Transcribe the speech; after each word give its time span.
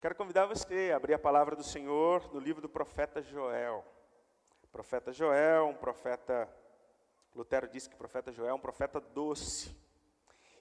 Quero 0.00 0.14
convidar 0.14 0.46
você 0.46 0.92
a 0.94 0.96
abrir 0.96 1.12
a 1.12 1.18
palavra 1.18 1.54
do 1.54 1.62
Senhor 1.62 2.32
no 2.32 2.40
livro 2.40 2.62
do 2.62 2.70
profeta 2.70 3.20
Joel. 3.20 3.84
Profeta 4.72 5.12
Joel, 5.12 5.66
um 5.66 5.74
profeta, 5.74 6.48
Lutero 7.34 7.68
disse 7.68 7.86
que 7.86 7.96
o 7.96 7.98
profeta 7.98 8.32
Joel 8.32 8.48
é 8.48 8.54
um 8.54 8.58
profeta 8.58 8.98
doce. 8.98 9.76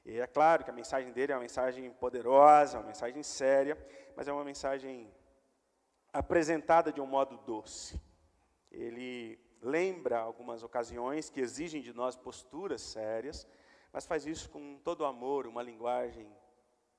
E 0.04 0.20
é 0.20 0.28
claro 0.28 0.66
que 0.66 0.70
a 0.70 0.74
mensagem 0.74 1.14
dele 1.14 1.32
é 1.32 1.36
uma 1.36 1.42
mensagem 1.42 1.90
poderosa, 1.90 2.80
uma 2.80 2.88
mensagem 2.88 3.24
séria, 3.24 3.78
mas 4.14 4.28
é 4.28 4.34
uma 4.34 4.44
mensagem 4.44 5.10
apresentada 6.12 6.92
de 6.92 7.00
um 7.00 7.08
modo 7.08 7.38
doce. 7.38 7.98
Ele 8.70 9.40
lembra 9.62 10.20
algumas 10.20 10.64
ocasiões 10.64 11.30
que 11.30 11.40
exigem 11.40 11.82
de 11.82 11.94
nós 11.94 12.18
posturas 12.18 12.82
sérias, 12.82 13.48
mas 13.94 14.06
faz 14.06 14.26
isso 14.26 14.50
com 14.50 14.78
todo 14.80 15.06
amor, 15.06 15.48
uma 15.48 15.64
linguagem 15.64 16.30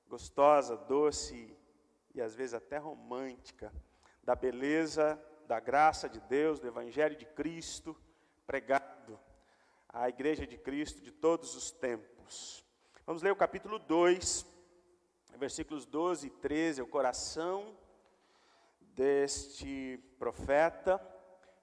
gostosa, 0.07 0.75
doce 0.75 1.55
e 2.13 2.21
às 2.21 2.35
vezes 2.35 2.53
até 2.53 2.77
romântica, 2.77 3.73
da 4.23 4.35
beleza, 4.35 5.19
da 5.47 5.59
graça 5.59 6.07
de 6.07 6.19
Deus, 6.21 6.59
do 6.59 6.67
Evangelho 6.67 7.15
de 7.15 7.25
Cristo, 7.25 7.95
pregado 8.45 9.19
à 9.89 10.07
Igreja 10.07 10.45
de 10.45 10.57
Cristo 10.57 11.01
de 11.01 11.11
todos 11.11 11.55
os 11.55 11.71
tempos. 11.71 12.65
Vamos 13.05 13.23
ler 13.23 13.31
o 13.31 13.35
capítulo 13.35 13.79
2, 13.79 14.45
versículos 15.37 15.85
12 15.85 16.27
e 16.27 16.29
13, 16.29 16.81
é 16.81 16.83
o 16.83 16.87
coração 16.87 17.77
deste 18.79 19.97
profeta, 20.19 21.01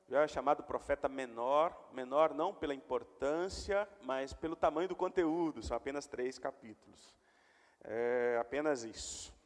já 0.09 0.27
chamado 0.27 0.63
profeta 0.63 1.09
menor, 1.09 1.91
menor 1.93 2.35
não 2.35 2.55
pela 2.55 2.75
importância, 2.75 3.89
mas 4.03 4.33
pelo 4.33 4.57
tamanho 4.57 4.89
do 4.89 4.97
conteúdo, 4.97 5.63
são 5.63 5.77
apenas 5.77 6.07
três 6.07 6.39
capítulos. 6.39 7.17
É 7.85 8.39
apenas 8.41 8.83
isso 8.83 9.38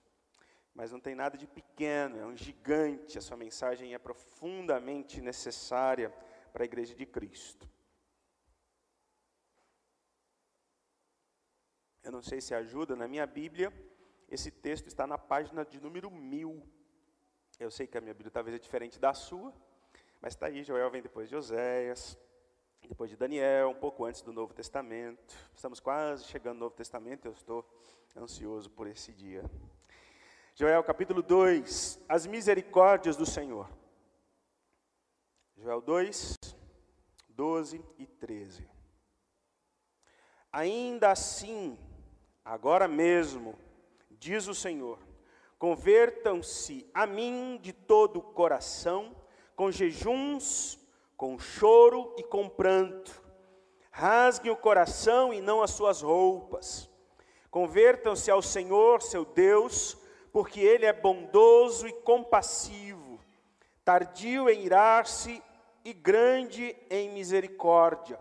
mas 0.75 0.91
não 0.91 1.01
tem 1.01 1.15
nada 1.15 1.37
de 1.37 1.47
pequeno, 1.47 2.19
é 2.19 2.27
um 2.27 2.37
gigante. 2.37 3.19
A 3.19 3.21
sua 3.21 3.37
mensagem 3.37 3.95
é 3.95 3.99
profundamente 3.99 5.21
necessária 5.21 6.11
para 6.53 6.65
a 6.65 6.65
igreja 6.65 6.95
de 6.95 7.07
Cristo. 7.07 7.69
Eu 12.03 12.11
não 12.11 12.23
sei 12.23 12.41
se 12.41 12.55
ajuda, 12.55 12.97
na 12.97 13.07
minha 13.07 13.27
Bíblia, 13.27 13.73
esse 14.29 14.51
texto 14.51 14.87
está 14.87 15.07
na 15.07 15.17
página 15.17 15.65
de 15.65 15.81
número 15.81 16.11
mil. 16.11 16.67
Eu 17.61 17.71
sei 17.71 17.87
que 17.87 17.97
a 17.97 18.01
minha 18.01 18.15
Bíblia 18.15 18.31
talvez 18.31 18.57
é 18.57 18.59
diferente 18.59 18.99
da 18.99 19.15
sua, 19.15 19.55
mas 20.21 20.35
está 20.35 20.47
aí, 20.47 20.65
Joel 20.65 20.91
vem 20.91 21.03
depois 21.03 21.29
de 21.29 21.37
Oséias, 21.37 22.19
depois 22.89 23.11
de 23.11 23.17
Daniel, 23.17 23.71
um 23.71 23.75
pouco 23.75 24.05
antes 24.05 24.23
do 24.23 24.33
Novo 24.33 24.53
Testamento. 24.53 25.37
Estamos 25.55 25.79
quase 25.79 26.25
chegando 26.25 26.55
no 26.55 26.61
Novo 26.65 26.75
Testamento, 26.75 27.27
eu 27.27 27.33
estou 27.33 27.65
ansioso 28.17 28.69
por 28.71 28.87
esse 28.87 29.13
dia. 29.13 29.45
Joel 30.55 30.85
capítulo 30.85 31.23
2, 31.23 31.99
as 32.07 32.27
misericórdias 32.27 33.17
do 33.17 33.25
Senhor. 33.25 33.71
Joel 35.57 35.81
2, 35.81 36.37
12 37.31 37.83
e 37.99 38.07
13. 38.07 38.69
Ainda 40.53 41.11
assim, 41.11 41.79
agora 42.45 42.87
mesmo, 42.87 43.59
diz 44.11 44.47
o 44.47 44.55
Senhor, 44.55 44.99
convertam-se 45.59 46.87
a 46.93 47.07
mim 47.07 47.59
de 47.63 47.73
todo 47.73 48.19
o 48.19 48.23
coração, 48.23 49.17
com 49.57 49.71
jejuns, 49.71 50.79
com 51.17 51.39
choro 51.39 52.15
e 52.19 52.23
com 52.23 52.47
pranto. 52.47 53.23
Rasguem 53.91 54.53
o 54.53 54.57
coração 54.57 55.33
e 55.33 55.41
não 55.41 55.63
as 55.63 55.71
suas 55.71 56.03
roupas. 56.03 56.91
Convertam-se 57.51 58.31
ao 58.31 58.43
Senhor, 58.43 59.01
seu 59.01 59.25
Deus, 59.25 60.02
porque 60.33 60.61
ele 60.61 60.87
é 60.87 60.93
bondoso 60.93 61.87
e 61.87 61.93
compassivo, 61.93 63.21
tardio 63.85 64.49
em 64.49 64.65
irar-se 64.65 65.43
e 65.85 65.93
grande 65.93 66.75
em 66.89 67.11
misericórdia, 67.11 68.19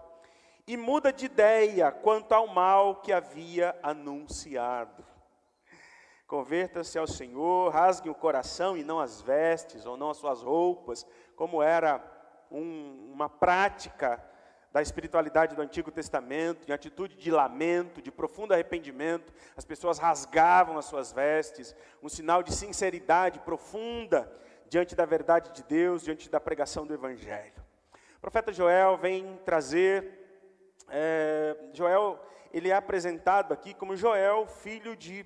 e 0.67 0.75
muda 0.75 1.13
de 1.13 1.25
ideia 1.25 1.91
quanto 1.91 2.33
ao 2.33 2.47
mal 2.47 2.97
que 2.97 3.13
havia 3.13 3.77
anunciado. 3.81 5.05
Converta-se 6.27 6.97
ao 6.97 7.07
Senhor, 7.07 7.71
rasgue 7.71 8.09
o 8.09 8.15
coração 8.15 8.77
e 8.77 8.83
não 8.83 8.99
as 8.99 9.21
vestes, 9.21 9.85
ou 9.85 9.97
não 9.97 10.09
as 10.09 10.17
suas 10.17 10.41
roupas, 10.41 11.05
como 11.35 11.61
era 11.61 12.01
um, 12.49 13.11
uma 13.13 13.29
prática 13.29 14.23
da 14.71 14.81
espiritualidade 14.81 15.55
do 15.55 15.61
Antigo 15.61 15.91
Testamento, 15.91 16.67
em 16.67 16.71
atitude 16.71 17.15
de 17.15 17.29
lamento, 17.29 18.01
de 18.01 18.11
profundo 18.11 18.53
arrependimento, 18.53 19.33
as 19.55 19.65
pessoas 19.65 19.97
rasgavam 19.97 20.77
as 20.77 20.85
suas 20.85 21.11
vestes, 21.11 21.75
um 22.01 22.07
sinal 22.07 22.41
de 22.41 22.53
sinceridade 22.53 23.39
profunda 23.39 24.31
diante 24.69 24.95
da 24.95 25.05
verdade 25.05 25.51
de 25.51 25.63
Deus, 25.63 26.03
diante 26.03 26.29
da 26.29 26.39
pregação 26.39 26.85
do 26.87 26.93
Evangelho. 26.93 27.61
O 28.17 28.21
profeta 28.21 28.53
Joel 28.53 28.97
vem 28.97 29.37
trazer, 29.43 30.07
é, 30.87 31.57
Joel, 31.73 32.17
ele 32.53 32.69
é 32.69 32.75
apresentado 32.75 33.53
aqui 33.53 33.73
como 33.73 33.97
Joel, 33.97 34.47
filho 34.47 34.95
de, 34.95 35.25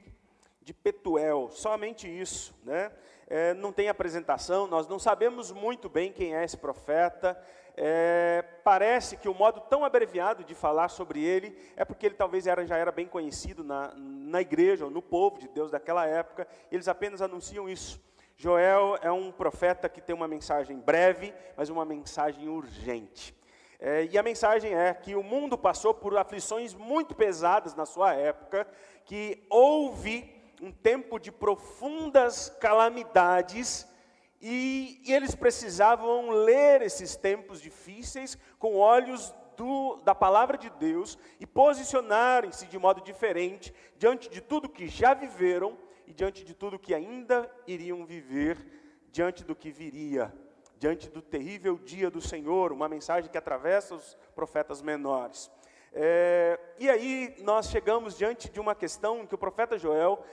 de 0.65 0.73
Petuel, 0.73 1.47
somente 1.51 2.07
isso, 2.09 2.55
né? 2.63 2.91
É, 3.27 3.53
não 3.53 3.71
tem 3.71 3.87
apresentação, 3.87 4.65
nós 4.65 4.87
não 4.87 4.97
sabemos 4.97 5.51
muito 5.51 5.87
bem 5.87 6.11
quem 6.11 6.35
é 6.35 6.43
esse 6.43 6.57
profeta, 6.57 7.39
é, 7.77 8.43
parece 8.63 9.15
que 9.15 9.29
o 9.29 9.33
modo 9.33 9.59
tão 9.61 9.85
abreviado 9.85 10.43
de 10.43 10.55
falar 10.55 10.89
sobre 10.89 11.23
ele 11.23 11.55
é 11.75 11.85
porque 11.85 12.07
ele 12.07 12.15
talvez 12.15 12.47
era, 12.47 12.65
já 12.65 12.77
era 12.77 12.91
bem 12.91 13.05
conhecido 13.05 13.63
na, 13.63 13.93
na 13.95 14.41
igreja, 14.41 14.85
ou 14.85 14.91
no 14.91 15.03
povo 15.03 15.37
de 15.37 15.47
Deus 15.47 15.69
daquela 15.69 16.07
época, 16.07 16.47
eles 16.71 16.87
apenas 16.87 17.21
anunciam 17.21 17.69
isso. 17.69 18.01
Joel 18.35 18.97
é 19.01 19.11
um 19.11 19.31
profeta 19.31 19.87
que 19.87 20.01
tem 20.01 20.15
uma 20.15 20.27
mensagem 20.27 20.79
breve, 20.79 21.31
mas 21.55 21.69
uma 21.69 21.85
mensagem 21.85 22.49
urgente. 22.49 23.35
É, 23.79 24.05
e 24.05 24.17
a 24.17 24.23
mensagem 24.23 24.73
é 24.73 24.93
que 24.93 25.15
o 25.15 25.21
mundo 25.21 25.57
passou 25.57 25.93
por 25.93 26.17
aflições 26.17 26.73
muito 26.73 27.13
pesadas 27.13 27.75
na 27.75 27.85
sua 27.85 28.13
época, 28.13 28.67
que 29.05 29.45
houve 29.49 30.34
um 30.61 30.71
tempo 30.71 31.19
de 31.19 31.31
profundas 31.31 32.49
calamidades 32.59 33.87
e, 34.41 35.01
e 35.05 35.13
eles 35.13 35.33
precisavam 35.35 36.29
ler 36.29 36.81
esses 36.81 37.15
tempos 37.15 37.61
difíceis 37.61 38.37
com 38.59 38.75
olhos 38.75 39.33
do, 39.55 39.97
da 40.03 40.13
palavra 40.13 40.57
de 40.57 40.69
Deus 40.69 41.17
e 41.39 41.45
posicionarem-se 41.45 42.67
de 42.67 42.77
modo 42.77 43.01
diferente 43.01 43.73
diante 43.97 44.29
de 44.29 44.41
tudo 44.41 44.69
que 44.69 44.87
já 44.87 45.13
viveram 45.13 45.77
e 46.07 46.13
diante 46.13 46.43
de 46.43 46.53
tudo 46.53 46.77
que 46.77 46.93
ainda 46.93 47.49
iriam 47.65 48.05
viver, 48.05 48.57
diante 49.11 49.43
do 49.43 49.55
que 49.55 49.71
viria, 49.71 50.31
diante 50.77 51.09
do 51.09 51.21
terrível 51.21 51.77
dia 51.77 52.11
do 52.11 52.21
Senhor, 52.21 52.71
uma 52.71 52.87
mensagem 52.87 53.29
que 53.29 53.37
atravessa 53.37 53.95
os 53.95 54.15
profetas 54.35 54.81
menores. 54.81 55.49
É, 55.91 56.59
e 56.77 56.89
aí 56.89 57.35
nós 57.41 57.69
chegamos 57.69 58.17
diante 58.17 58.49
de 58.49 58.59
uma 58.59 58.75
questão 58.75 59.25
que 59.25 59.33
o 59.33 59.37
profeta 59.37 59.77
Joel 59.77 60.23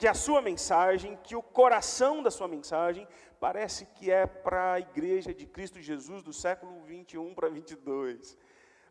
que 0.00 0.08
a 0.08 0.14
sua 0.14 0.40
mensagem, 0.40 1.18
que 1.22 1.36
o 1.36 1.42
coração 1.42 2.22
da 2.22 2.30
sua 2.30 2.48
mensagem, 2.48 3.06
parece 3.38 3.84
que 3.84 4.10
é 4.10 4.26
para 4.26 4.72
a 4.72 4.80
igreja 4.80 5.34
de 5.34 5.44
Cristo 5.44 5.78
Jesus 5.78 6.22
do 6.22 6.32
século 6.32 6.80
21 6.86 7.34
para 7.34 7.50
22. 7.50 8.34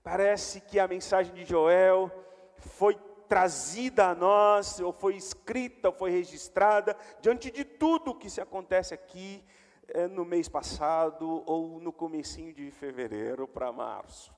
Parece 0.04 0.62
que 0.62 0.78
a 0.78 0.88
mensagem 0.88 1.34
de 1.34 1.46
Joel 1.46 2.12
foi 2.58 2.96
trazida 3.28 4.10
a 4.10 4.14
nós, 4.14 4.80
ou 4.80 4.94
foi 4.94 5.16
escrita, 5.16 5.90
ou 5.90 5.96
foi 5.96 6.12
registrada, 6.12 6.96
diante 7.20 7.50
de 7.50 7.66
tudo 7.66 8.12
o 8.12 8.16
que 8.16 8.30
se 8.30 8.40
acontece 8.40 8.94
aqui 8.94 9.44
é, 9.88 10.06
no 10.06 10.24
mês 10.24 10.48
passado, 10.48 11.42
ou 11.48 11.80
no 11.80 11.92
comecinho 11.92 12.54
de 12.54 12.70
fevereiro 12.70 13.48
para 13.48 13.72
março. 13.72 14.32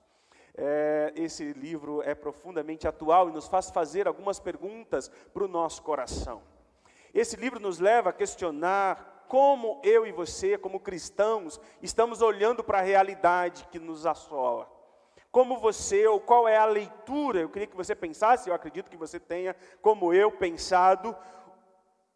É, 0.55 1.11
esse 1.17 1.51
livro 1.51 2.01
é 2.01 2.15
profundamente 2.15 2.87
atual 2.87 3.27
e 3.27 3.33
nos 3.33 3.49
faz 3.49 3.69
fazer 3.69 4.07
algumas 4.07 4.39
perguntas 4.39 5.11
para 5.33 5.43
o 5.43 5.49
nosso 5.49 5.81
coração. 5.81 6.41
Esse 7.13 7.35
livro 7.35 7.59
nos 7.59 7.79
leva 7.79 8.09
a 8.09 8.13
questionar 8.13 9.25
como 9.27 9.79
eu 9.83 10.05
e 10.05 10.11
você, 10.11 10.57
como 10.57 10.79
cristãos, 10.79 11.59
estamos 11.81 12.21
olhando 12.21 12.63
para 12.63 12.79
a 12.79 12.83
realidade 12.83 13.65
que 13.71 13.79
nos 13.79 14.05
assola. 14.05 14.69
Como 15.31 15.57
você, 15.57 16.05
ou 16.05 16.19
qual 16.19 16.47
é 16.47 16.57
a 16.57 16.65
leitura, 16.65 17.39
eu 17.39 17.49
queria 17.49 17.67
que 17.67 17.75
você 17.75 17.95
pensasse, 17.95 18.49
eu 18.49 18.53
acredito 18.53 18.91
que 18.91 18.97
você 18.97 19.19
tenha, 19.19 19.55
como 19.81 20.13
eu, 20.13 20.31
pensado, 20.31 21.15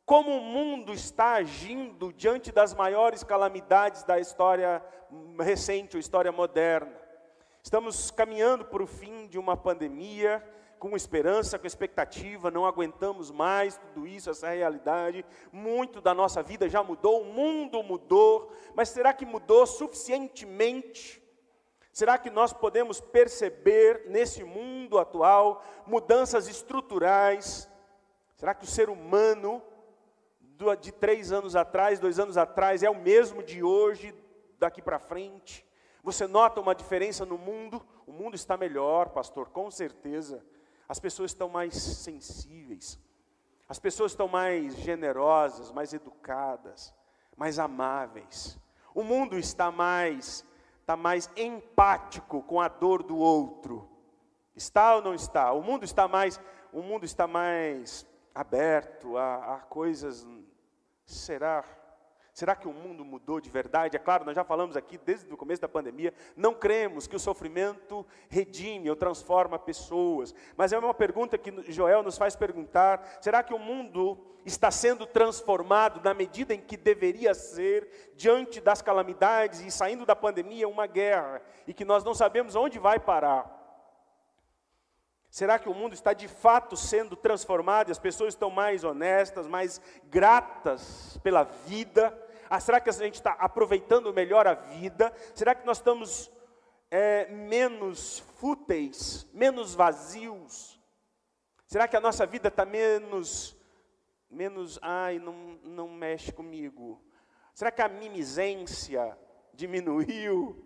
como 0.05 0.37
o 0.37 0.41
mundo 0.41 0.93
está 0.93 1.35
agindo 1.35 2.11
diante 2.11 2.51
das 2.51 2.73
maiores 2.73 3.23
calamidades 3.23 4.03
da 4.03 4.19
história 4.19 4.83
recente, 5.39 5.95
ou 5.95 5.99
história 6.01 6.31
moderna. 6.31 6.93
Estamos 7.63 8.11
caminhando 8.11 8.65
para 8.65 8.83
o 8.83 8.87
fim 8.87 9.27
de 9.27 9.39
uma 9.39 9.57
pandemia, 9.57 10.43
com 10.79 10.95
esperança, 10.95 11.57
com 11.57 11.65
expectativa, 11.65 12.51
não 12.51 12.65
aguentamos 12.65 13.31
mais 13.31 13.77
tudo 13.77 14.05
isso, 14.05 14.29
essa 14.29 14.49
realidade. 14.49 15.25
Muito 15.51 16.01
da 16.01 16.13
nossa 16.13 16.43
vida 16.43 16.69
já 16.69 16.83
mudou, 16.83 17.21
o 17.21 17.25
mundo 17.25 17.81
mudou, 17.83 18.51
mas 18.75 18.89
será 18.89 19.13
que 19.13 19.25
mudou 19.25 19.65
suficientemente? 19.65 21.23
Será 21.91 22.17
que 22.17 22.29
nós 22.29 22.51
podemos 22.51 22.99
perceber 22.99 24.03
nesse 24.09 24.43
mundo 24.43 24.99
atual 24.99 25.63
mudanças 25.87 26.47
estruturais? 26.47 27.69
Será 28.35 28.53
que 28.53 28.65
o 28.65 28.67
ser 28.67 28.89
humano 28.89 29.61
de 30.81 30.91
três 30.91 31.31
anos 31.31 31.55
atrás, 31.55 31.99
dois 31.99 32.19
anos 32.19 32.37
atrás, 32.37 32.83
é 32.83 32.89
o 32.89 32.99
mesmo 32.99 33.41
de 33.41 33.63
hoje, 33.63 34.13
daqui 34.59 34.81
para 34.81 34.99
frente? 34.99 35.65
Você 36.03 36.27
nota 36.27 36.61
uma 36.61 36.75
diferença 36.75 37.25
no 37.25 37.37
mundo? 37.37 37.81
O 38.05 38.11
mundo 38.11 38.35
está 38.35 38.55
melhor, 38.55 39.09
pastor, 39.09 39.49
com 39.49 39.71
certeza. 39.71 40.45
As 40.87 40.99
pessoas 40.99 41.31
estão 41.31 41.49
mais 41.49 41.73
sensíveis, 41.75 42.99
as 43.67 43.79
pessoas 43.79 44.11
estão 44.11 44.27
mais 44.27 44.75
generosas, 44.75 45.71
mais 45.71 45.93
educadas, 45.93 46.93
mais 47.35 47.57
amáveis. 47.57 48.57
O 48.93 49.03
mundo 49.03 49.37
está 49.37 49.71
mais 49.71 50.45
está 50.81 50.95
mais 50.95 51.27
empático 51.35 52.43
com 52.43 52.61
a 52.61 52.67
dor 52.67 53.01
do 53.01 53.17
outro. 53.17 53.89
Está 54.55 54.95
ou 54.95 55.01
não 55.01 55.15
está? 55.15 55.51
O 55.51 55.63
mundo 55.63 55.83
está 55.83 56.07
mais 56.07 56.39
o 56.71 56.81
mundo 56.81 57.05
está 57.05 57.25
mais 57.25 58.05
aberto 58.33 59.17
a, 59.17 59.55
a 59.55 59.57
coisas. 59.61 60.27
Será? 61.05 61.63
Será 62.35 62.53
que 62.53 62.67
o 62.67 62.73
mundo 62.73 63.05
mudou 63.05 63.39
de 63.39 63.49
verdade? 63.49 63.95
É 63.95 63.99
claro, 63.99 64.25
nós 64.25 64.35
já 64.35 64.43
falamos 64.43 64.75
aqui 64.75 64.97
desde 64.97 65.33
o 65.33 65.37
começo 65.37 65.61
da 65.61 65.69
pandemia, 65.69 66.13
não 66.35 66.53
cremos 66.53 67.07
que 67.07 67.15
o 67.15 67.19
sofrimento 67.19 68.05
redime 68.27 68.89
ou 68.89 68.95
transforma 68.97 69.57
pessoas. 69.57 70.35
Mas 70.57 70.73
é 70.73 70.77
uma 70.77 70.93
pergunta 70.93 71.37
que 71.37 71.71
Joel 71.71 72.03
nos 72.03 72.17
faz 72.17 72.35
perguntar: 72.35 73.19
será 73.21 73.41
que 73.41 73.53
o 73.53 73.57
mundo 73.57 74.17
está 74.45 74.69
sendo 74.69 75.05
transformado 75.05 76.01
na 76.03 76.13
medida 76.13 76.53
em 76.53 76.59
que 76.59 76.75
deveria 76.75 77.33
ser 77.33 78.11
diante 78.17 78.59
das 78.59 78.81
calamidades 78.81 79.61
e 79.61 79.71
saindo 79.71 80.05
da 80.05 80.13
pandemia 80.13 80.67
uma 80.67 80.87
guerra 80.87 81.41
e 81.65 81.73
que 81.73 81.85
nós 81.85 82.03
não 82.03 82.13
sabemos 82.13 82.53
onde 82.53 82.77
vai 82.77 82.99
parar? 82.99 83.49
Será 85.29 85.57
que 85.57 85.69
o 85.69 85.73
mundo 85.73 85.93
está 85.93 86.11
de 86.11 86.27
fato 86.27 86.75
sendo 86.75 87.15
transformado 87.15 87.87
e 87.87 87.91
as 87.93 87.99
pessoas 87.99 88.33
estão 88.33 88.49
mais 88.49 88.83
honestas, 88.83 89.47
mais 89.47 89.81
gratas 90.09 91.17
pela 91.23 91.43
vida? 91.43 92.24
Ah, 92.49 92.59
será 92.59 92.79
que 92.79 92.89
a 92.89 92.93
gente 92.93 93.15
está 93.15 93.31
aproveitando 93.33 94.13
melhor 94.13 94.47
a 94.47 94.53
vida? 94.53 95.13
Será 95.33 95.55
que 95.55 95.65
nós 95.65 95.77
estamos 95.77 96.31
é, 96.89 97.27
menos 97.29 98.19
fúteis, 98.37 99.27
menos 99.33 99.73
vazios? 99.73 100.79
Será 101.65 101.87
que 101.87 101.97
a 101.97 102.01
nossa 102.01 102.25
vida 102.25 102.47
está 102.49 102.63
menos, 102.65 103.57
menos, 104.29 104.79
ai, 104.81 105.19
não, 105.19 105.59
não 105.63 105.89
mexe 105.89 106.31
comigo? 106.31 107.03
Será 107.53 107.71
que 107.71 107.81
a 107.81 107.89
mimizência 107.89 109.17
diminuiu? 109.53 110.61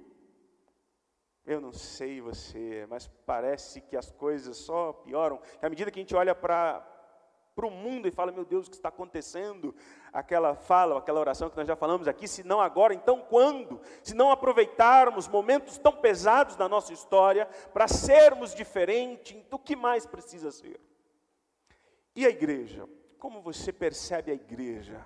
Eu 1.46 1.62
não 1.62 1.72
sei 1.72 2.22
você, 2.22 2.86
mas 2.90 3.08
parece 3.26 3.82
que 3.82 3.96
as 3.98 4.12
coisas 4.12 4.58
só 4.58 4.94
pioram. 4.94 5.42
À 5.62 5.70
medida 5.70 5.90
que 5.90 6.00
a 6.00 6.04
gente 6.04 6.16
olha 6.16 6.36
para 6.36 6.86
o 7.66 7.72
mundo 7.72 8.08
e 8.08 8.12
fala, 8.12 8.32
meu 8.32 8.46
Deus, 8.46 8.68
o 8.68 8.70
que 8.70 8.76
está 8.76 8.90
acontecendo? 8.90 9.76
Aquela 10.12 10.56
fala, 10.56 10.98
aquela 10.98 11.20
oração 11.20 11.50
que 11.50 11.58
nós 11.58 11.68
já 11.68 11.76
falamos 11.76 12.08
aqui, 12.08 12.28
se 12.28 12.44
não 12.44 12.60
agora, 12.60 12.94
então 12.94 13.22
quando? 13.22 13.82
Se 14.02 14.14
não 14.14 14.32
aproveitarmos 14.32 15.28
momentos 15.28 15.78
tão 15.78 15.94
pesados 15.94 16.56
da 16.56 16.70
nossa 16.70 16.94
história 16.94 17.46
para 17.74 17.88
sermos 17.88 18.54
diferentes, 18.54 19.36
então 19.38 19.58
o 19.60 19.62
que 19.62 19.76
mais 19.76 20.06
precisa 20.06 20.52
ser? 20.52 20.80
E 22.16 22.26
a 22.26 22.30
igreja? 22.30 22.88
Como 23.18 23.42
você 23.42 23.72
percebe 23.72 24.32
a 24.32 24.36
igreja? 24.36 25.06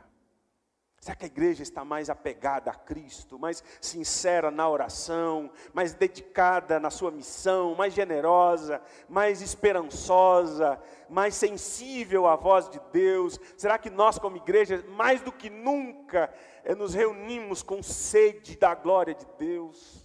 Será 1.03 1.17
que 1.17 1.25
a 1.25 1.27
igreja 1.27 1.61
está 1.61 1.83
mais 1.83 2.09
apegada 2.09 2.71
a 2.71 2.73
Cristo, 2.73 3.37
mais 3.37 3.61
sincera 3.81 4.49
na 4.49 4.69
oração, 4.69 5.51
mais 5.73 5.93
dedicada 5.93 6.79
na 6.79 6.89
sua 6.89 7.11
missão, 7.11 7.75
mais 7.75 7.93
generosa, 7.93 8.81
mais 9.09 9.41
esperançosa, 9.41 10.81
mais 11.09 11.35
sensível 11.35 12.25
à 12.25 12.37
voz 12.37 12.69
de 12.69 12.79
Deus? 12.93 13.37
Será 13.57 13.77
que 13.77 13.89
nós, 13.89 14.17
como 14.17 14.37
igreja, 14.37 14.81
mais 14.91 15.19
do 15.19 15.29
que 15.29 15.49
nunca, 15.49 16.33
eh, 16.63 16.73
nos 16.73 16.93
reunimos 16.93 17.61
com 17.61 17.83
sede 17.83 18.55
da 18.55 18.73
glória 18.73 19.13
de 19.13 19.27
Deus? 19.37 20.02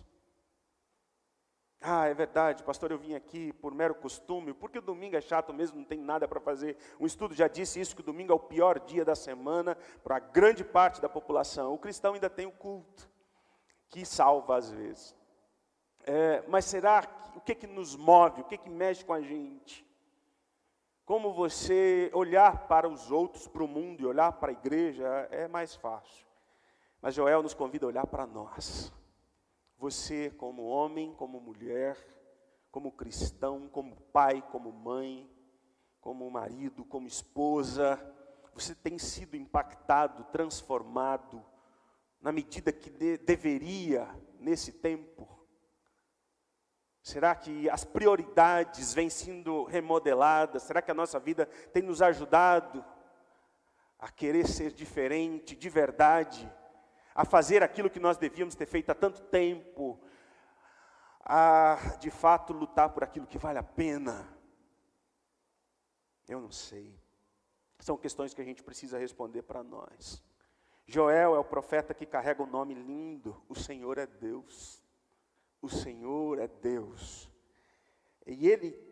Ah, 1.80 2.06
é 2.06 2.14
verdade, 2.14 2.64
pastor, 2.64 2.90
eu 2.90 2.98
vim 2.98 3.14
aqui 3.14 3.52
por 3.52 3.72
mero 3.72 3.94
costume, 3.94 4.52
porque 4.52 4.78
o 4.78 4.82
domingo 4.82 5.14
é 5.14 5.20
chato 5.20 5.54
mesmo, 5.54 5.78
não 5.78 5.84
tem 5.84 6.00
nada 6.00 6.26
para 6.26 6.40
fazer. 6.40 6.76
Um 6.98 7.06
estudo 7.06 7.34
já 7.34 7.46
disse 7.46 7.80
isso, 7.80 7.94
que 7.94 8.00
o 8.00 8.04
domingo 8.04 8.32
é 8.32 8.34
o 8.34 8.40
pior 8.40 8.80
dia 8.80 9.04
da 9.04 9.14
semana 9.14 9.76
para 10.02 10.18
grande 10.18 10.64
parte 10.64 11.00
da 11.00 11.08
população. 11.08 11.72
O 11.72 11.78
cristão 11.78 12.14
ainda 12.14 12.28
tem 12.28 12.46
o 12.46 12.52
culto, 12.52 13.08
que 13.88 14.04
salva 14.04 14.56
às 14.56 14.72
vezes. 14.72 15.14
É, 16.04 16.42
mas 16.48 16.64
será, 16.64 17.06
que, 17.06 17.38
o 17.38 17.40
que 17.40 17.54
que 17.54 17.66
nos 17.66 17.94
move, 17.94 18.40
o 18.40 18.44
que 18.44 18.58
que 18.58 18.70
mexe 18.70 19.04
com 19.04 19.12
a 19.12 19.20
gente? 19.20 19.86
Como 21.04 21.32
você 21.32 22.10
olhar 22.12 22.66
para 22.66 22.88
os 22.88 23.10
outros, 23.12 23.46
para 23.46 23.62
o 23.62 23.68
mundo 23.68 24.02
e 24.02 24.06
olhar 24.06 24.32
para 24.32 24.50
a 24.50 24.52
igreja 24.52 25.06
é 25.30 25.46
mais 25.46 25.76
fácil. 25.76 26.26
Mas 27.00 27.14
Joel 27.14 27.42
nos 27.42 27.54
convida 27.54 27.86
a 27.86 27.88
olhar 27.88 28.06
para 28.06 28.26
nós. 28.26 28.92
Você, 29.78 30.30
como 30.30 30.66
homem, 30.66 31.14
como 31.14 31.40
mulher, 31.40 31.96
como 32.70 32.92
cristão, 32.92 33.68
como 33.68 33.96
pai, 34.12 34.42
como 34.50 34.72
mãe, 34.72 35.30
como 36.00 36.30
marido, 36.30 36.84
como 36.84 37.06
esposa, 37.06 37.98
você 38.52 38.74
tem 38.74 38.98
sido 38.98 39.36
impactado, 39.36 40.24
transformado, 40.32 41.44
na 42.20 42.32
medida 42.32 42.72
que 42.72 42.90
de, 42.90 43.16
deveria 43.18 44.08
nesse 44.40 44.72
tempo? 44.72 45.28
Será 47.00 47.34
que 47.36 47.70
as 47.70 47.84
prioridades 47.84 48.92
vêm 48.92 49.08
sendo 49.08 49.64
remodeladas? 49.64 50.64
Será 50.64 50.82
que 50.82 50.90
a 50.90 50.94
nossa 50.94 51.20
vida 51.20 51.46
tem 51.72 51.82
nos 51.82 52.02
ajudado 52.02 52.84
a 53.98 54.10
querer 54.10 54.46
ser 54.48 54.72
diferente, 54.72 55.54
de 55.54 55.68
verdade? 55.70 56.52
A 57.14 57.24
fazer 57.24 57.62
aquilo 57.62 57.90
que 57.90 58.00
nós 58.00 58.16
devíamos 58.16 58.54
ter 58.54 58.66
feito 58.66 58.90
há 58.90 58.94
tanto 58.94 59.22
tempo, 59.22 60.00
a 61.20 61.96
de 62.00 62.10
fato 62.10 62.52
lutar 62.52 62.90
por 62.90 63.04
aquilo 63.04 63.26
que 63.26 63.38
vale 63.38 63.58
a 63.58 63.62
pena? 63.62 64.28
Eu 66.26 66.40
não 66.40 66.50
sei. 66.50 66.98
São 67.80 67.96
questões 67.96 68.34
que 68.34 68.40
a 68.40 68.44
gente 68.44 68.62
precisa 68.62 68.98
responder 68.98 69.42
para 69.42 69.62
nós. 69.62 70.22
Joel 70.86 71.34
é 71.34 71.38
o 71.38 71.44
profeta 71.44 71.94
que 71.94 72.06
carrega 72.06 72.42
o 72.42 72.46
um 72.46 72.50
nome 72.50 72.74
lindo: 72.74 73.40
O 73.48 73.54
Senhor 73.54 73.98
é 73.98 74.06
Deus. 74.06 74.82
O 75.60 75.68
Senhor 75.68 76.38
é 76.38 76.48
Deus. 76.48 77.30
E 78.26 78.48
ele 78.48 78.88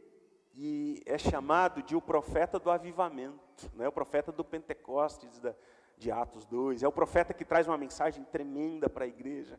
e 0.56 1.02
é 1.04 1.18
chamado 1.18 1.82
de 1.82 1.94
o 1.94 2.00
profeta 2.00 2.58
do 2.58 2.70
avivamento, 2.70 3.70
não 3.74 3.84
é 3.84 3.88
o 3.88 3.92
profeta 3.92 4.32
do 4.32 4.42
Pentecostes, 4.42 5.38
da, 5.38 5.54
de 5.96 6.10
Atos 6.10 6.44
2. 6.46 6.82
É 6.82 6.88
o 6.88 6.92
profeta 6.92 7.34
que 7.34 7.44
traz 7.44 7.66
uma 7.66 7.78
mensagem 7.78 8.24
tremenda 8.24 8.88
para 8.88 9.04
a 9.04 9.08
igreja. 9.08 9.58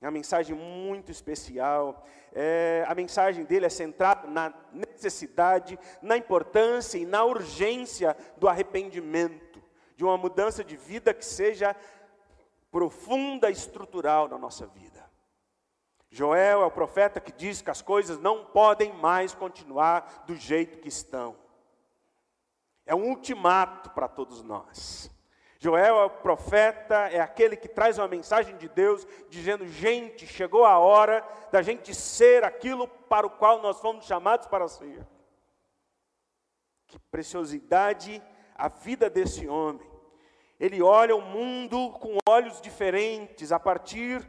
É 0.00 0.06
uma 0.06 0.12
mensagem 0.12 0.56
muito 0.56 1.12
especial. 1.12 2.04
É, 2.32 2.84
a 2.88 2.94
mensagem 2.94 3.44
dele 3.44 3.66
é 3.66 3.68
centrada 3.68 4.26
na 4.26 4.52
necessidade, 4.72 5.78
na 6.02 6.16
importância 6.16 6.98
e 6.98 7.06
na 7.06 7.24
urgência 7.24 8.16
do 8.36 8.48
arrependimento, 8.48 9.62
de 9.96 10.04
uma 10.04 10.16
mudança 10.16 10.64
de 10.64 10.76
vida 10.76 11.14
que 11.14 11.24
seja 11.24 11.76
profunda 12.70 13.48
e 13.48 13.52
estrutural 13.52 14.28
na 14.28 14.36
nossa 14.36 14.66
vida. 14.66 15.08
Joel 16.10 16.62
é 16.62 16.66
o 16.66 16.70
profeta 16.70 17.20
que 17.20 17.32
diz 17.32 17.62
que 17.62 17.70
as 17.70 17.80
coisas 17.80 18.18
não 18.18 18.44
podem 18.44 18.92
mais 18.92 19.34
continuar 19.34 20.24
do 20.26 20.34
jeito 20.34 20.78
que 20.78 20.88
estão. 20.88 21.36
É 22.84 22.94
um 22.94 23.08
ultimato 23.08 23.90
para 23.90 24.08
todos 24.08 24.42
nós. 24.42 25.10
Joel 25.62 25.96
é 25.96 26.04
o 26.06 26.10
profeta, 26.10 27.08
é 27.08 27.20
aquele 27.20 27.56
que 27.56 27.68
traz 27.68 27.96
uma 27.96 28.08
mensagem 28.08 28.56
de 28.56 28.68
Deus, 28.68 29.06
dizendo: 29.30 29.64
gente, 29.64 30.26
chegou 30.26 30.64
a 30.64 30.76
hora 30.76 31.24
da 31.52 31.62
gente 31.62 31.94
ser 31.94 32.42
aquilo 32.42 32.88
para 32.88 33.28
o 33.28 33.30
qual 33.30 33.62
nós 33.62 33.78
fomos 33.78 34.04
chamados 34.04 34.48
para 34.48 34.66
ser. 34.66 35.06
Que 36.88 36.98
preciosidade 37.12 38.20
a 38.56 38.66
vida 38.66 39.08
desse 39.08 39.46
homem. 39.46 39.88
Ele 40.58 40.82
olha 40.82 41.14
o 41.14 41.22
mundo 41.22 41.92
com 41.92 42.18
olhos 42.28 42.60
diferentes, 42.60 43.52
a 43.52 43.60
partir 43.60 44.28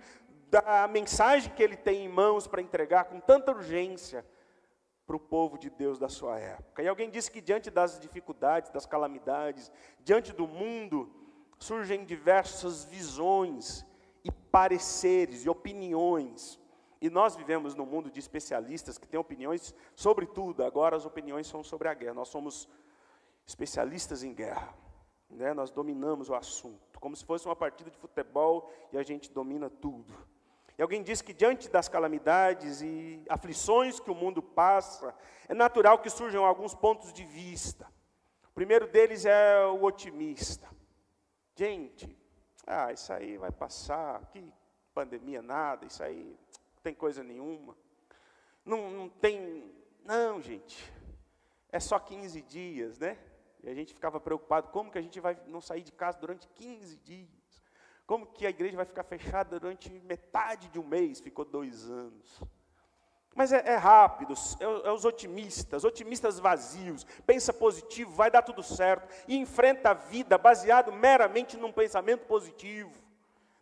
da 0.51 0.87
mensagem 0.87 1.51
que 1.51 1.63
ele 1.63 1.75
tem 1.75 2.05
em 2.05 2.09
mãos 2.09 2.45
para 2.45 2.61
entregar 2.61 3.05
com 3.05 3.19
tanta 3.19 3.51
urgência 3.51 4.23
para 5.07 5.15
o 5.15 5.19
povo 5.19 5.57
de 5.57 5.71
Deus 5.71 5.97
da 5.97 6.09
sua 6.09 6.37
época. 6.37 6.83
E 6.83 6.87
alguém 6.87 7.09
disse 7.09 7.31
que 7.31 7.41
diante 7.41 7.71
das 7.71 7.99
dificuldades, 7.99 8.69
das 8.69 8.85
calamidades, 8.85 9.71
diante 9.99 10.31
do 10.31 10.47
mundo, 10.47 11.22
surgem 11.63 12.03
diversas 12.03 12.83
visões 12.83 13.85
e 14.23 14.31
pareceres 14.31 15.45
e 15.45 15.49
opiniões. 15.49 16.59
E 17.01 17.09
nós 17.09 17.35
vivemos 17.35 17.73
num 17.73 17.85
mundo 17.85 18.11
de 18.11 18.19
especialistas 18.19 18.97
que 18.97 19.07
têm 19.07 19.19
opiniões 19.19 19.73
sobre 19.95 20.25
tudo. 20.25 20.63
Agora 20.63 20.95
as 20.95 21.05
opiniões 21.05 21.47
são 21.47 21.63
sobre 21.63 21.87
a 21.87 21.93
guerra. 21.93 22.15
Nós 22.15 22.29
somos 22.29 22.69
especialistas 23.45 24.23
em 24.23 24.33
guerra. 24.33 24.73
Né? 25.29 25.53
Nós 25.53 25.71
dominamos 25.71 26.29
o 26.29 26.35
assunto, 26.35 26.99
como 26.99 27.15
se 27.15 27.25
fosse 27.25 27.45
uma 27.45 27.55
partida 27.55 27.89
de 27.89 27.97
futebol 27.97 28.71
e 28.91 28.97
a 28.97 29.03
gente 29.03 29.31
domina 29.31 29.69
tudo. 29.69 30.13
E 30.77 30.81
alguém 30.81 31.01
diz 31.01 31.21
que 31.21 31.33
diante 31.33 31.69
das 31.69 31.87
calamidades 31.87 32.81
e 32.81 33.23
aflições 33.29 33.99
que 33.99 34.11
o 34.11 34.15
mundo 34.15 34.41
passa, 34.41 35.15
é 35.47 35.53
natural 35.53 35.99
que 35.99 36.09
surjam 36.09 36.45
alguns 36.45 36.73
pontos 36.73 37.13
de 37.13 37.23
vista. 37.23 37.87
O 38.49 38.53
primeiro 38.53 38.87
deles 38.87 39.25
é 39.25 39.65
o 39.65 39.83
otimista. 39.83 40.73
Gente, 41.55 42.17
ah, 42.65 42.91
isso 42.91 43.13
aí 43.13 43.37
vai 43.37 43.51
passar, 43.51 44.25
que 44.31 44.43
pandemia 44.93 45.41
nada, 45.41 45.85
isso 45.85 46.03
aí 46.03 46.37
não 46.75 46.81
tem 46.81 46.93
coisa 46.93 47.23
nenhuma. 47.23 47.77
Não, 48.65 48.89
não 48.89 49.09
tem, 49.09 49.71
não, 50.03 50.41
gente, 50.41 50.91
é 51.69 51.79
só 51.79 51.99
15 51.99 52.41
dias, 52.41 52.99
né? 52.99 53.17
E 53.61 53.69
a 53.69 53.73
gente 53.73 53.93
ficava 53.93 54.19
preocupado, 54.19 54.69
como 54.69 54.91
que 54.91 54.97
a 54.97 55.01
gente 55.01 55.19
vai 55.19 55.39
não 55.47 55.61
sair 55.61 55.83
de 55.83 55.91
casa 55.91 56.19
durante 56.19 56.47
15 56.49 56.97
dias? 56.97 57.29
Como 58.05 58.25
que 58.25 58.45
a 58.45 58.49
igreja 58.49 58.75
vai 58.75 58.85
ficar 58.85 59.03
fechada 59.03 59.59
durante 59.59 59.89
metade 60.01 60.67
de 60.69 60.79
um 60.79 60.85
mês? 60.85 61.21
Ficou 61.21 61.45
dois 61.45 61.89
anos. 61.89 62.41
Mas 63.35 63.51
é, 63.51 63.63
é 63.65 63.75
rápido, 63.75 64.33
é, 64.59 64.87
é, 64.87 64.91
os 64.91 65.05
otimistas, 65.05 65.83
otimistas 65.83 66.37
vazios, 66.39 67.03
pensa 67.25 67.51
positivo, 67.51 68.11
vai 68.11 68.29
dar 68.29 68.43
tudo 68.43 68.61
certo, 68.61 69.07
e 69.27 69.35
enfrenta 69.35 69.89
a 69.89 69.93
vida 69.93 70.37
baseado 70.37 70.91
meramente 70.91 71.57
num 71.57 71.71
pensamento 71.71 72.25
positivo. 72.25 72.91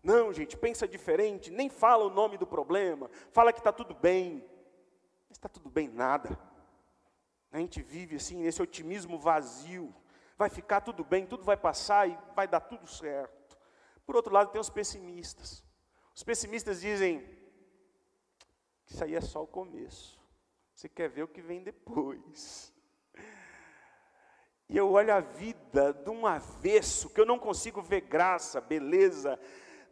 Não, 0.03 0.33
gente, 0.33 0.57
pensa 0.57 0.87
diferente, 0.87 1.49
nem 1.49 1.69
fala 1.69 2.05
o 2.05 2.09
nome 2.09 2.37
do 2.37 2.45
problema, 2.45 3.09
fala 3.31 3.53
que 3.53 3.59
está 3.59 3.71
tudo 3.71 3.93
bem. 3.93 4.43
Mas 5.29 5.37
está 5.37 5.47
tudo 5.47 5.69
bem 5.69 5.87
nada. 5.87 6.37
A 7.51 7.57
gente 7.59 7.81
vive 7.81 8.15
assim, 8.15 8.37
nesse 8.41 8.61
otimismo 8.61 9.19
vazio. 9.19 9.93
Vai 10.37 10.49
ficar 10.49 10.81
tudo 10.81 11.03
bem, 11.03 11.25
tudo 11.25 11.43
vai 11.43 11.55
passar 11.55 12.09
e 12.09 12.17
vai 12.35 12.47
dar 12.47 12.61
tudo 12.61 12.87
certo. 12.87 13.57
Por 14.05 14.15
outro 14.15 14.33
lado, 14.33 14.51
tem 14.51 14.59
os 14.59 14.69
pessimistas. 14.69 15.63
Os 16.15 16.23
pessimistas 16.23 16.81
dizem, 16.81 17.23
isso 18.88 19.03
aí 19.03 19.15
é 19.15 19.21
só 19.21 19.43
o 19.43 19.47
começo. 19.47 20.19
Você 20.73 20.89
quer 20.89 21.09
ver 21.09 21.23
o 21.23 21.27
que 21.27 21.41
vem 21.41 21.63
depois. 21.63 22.73
E 24.67 24.77
eu 24.77 24.89
olho 24.89 25.13
a 25.13 25.19
vida 25.19 25.93
de 25.93 26.09
um 26.09 26.25
avesso, 26.25 27.09
que 27.09 27.19
eu 27.19 27.25
não 27.25 27.38
consigo 27.38 27.81
ver 27.81 28.01
graça, 28.01 28.61
beleza, 28.61 29.38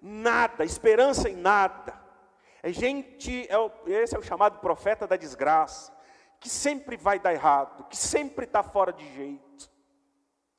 nada, 0.01 0.63
esperança 0.63 1.29
em 1.29 1.36
nada. 1.36 2.01
É 2.63 2.72
gente, 2.72 3.46
é 3.50 3.58
o, 3.58 3.69
esse 3.88 4.15
é 4.15 4.19
o 4.19 4.24
chamado 4.24 4.60
profeta 4.60 5.05
da 5.05 5.17
desgraça, 5.17 5.93
que 6.39 6.50
sempre 6.50 6.96
vai 6.96 7.19
dar 7.19 7.34
errado, 7.34 7.89
que 7.89 7.98
sempre 7.98 8.46
está 8.46 8.63
fora 8.63 8.93
de 8.93 9.05
jeito. 9.13 9.69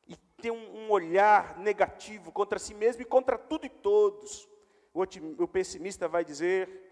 E 0.07 0.15
tem 0.41 0.51
um, 0.51 0.85
um, 0.85 0.91
olhar 0.91 1.59
negativo 1.59 2.31
contra 2.31 2.59
si 2.59 2.75
mesmo 2.75 3.01
e 3.03 3.07
contra 3.07 3.39
tudo 3.39 3.65
e 3.65 3.71
todos. 3.71 4.47
O, 4.93 5.03
o 5.43 5.49
pessimista 5.49 6.07
vai 6.09 6.25
dizer, 6.25 6.90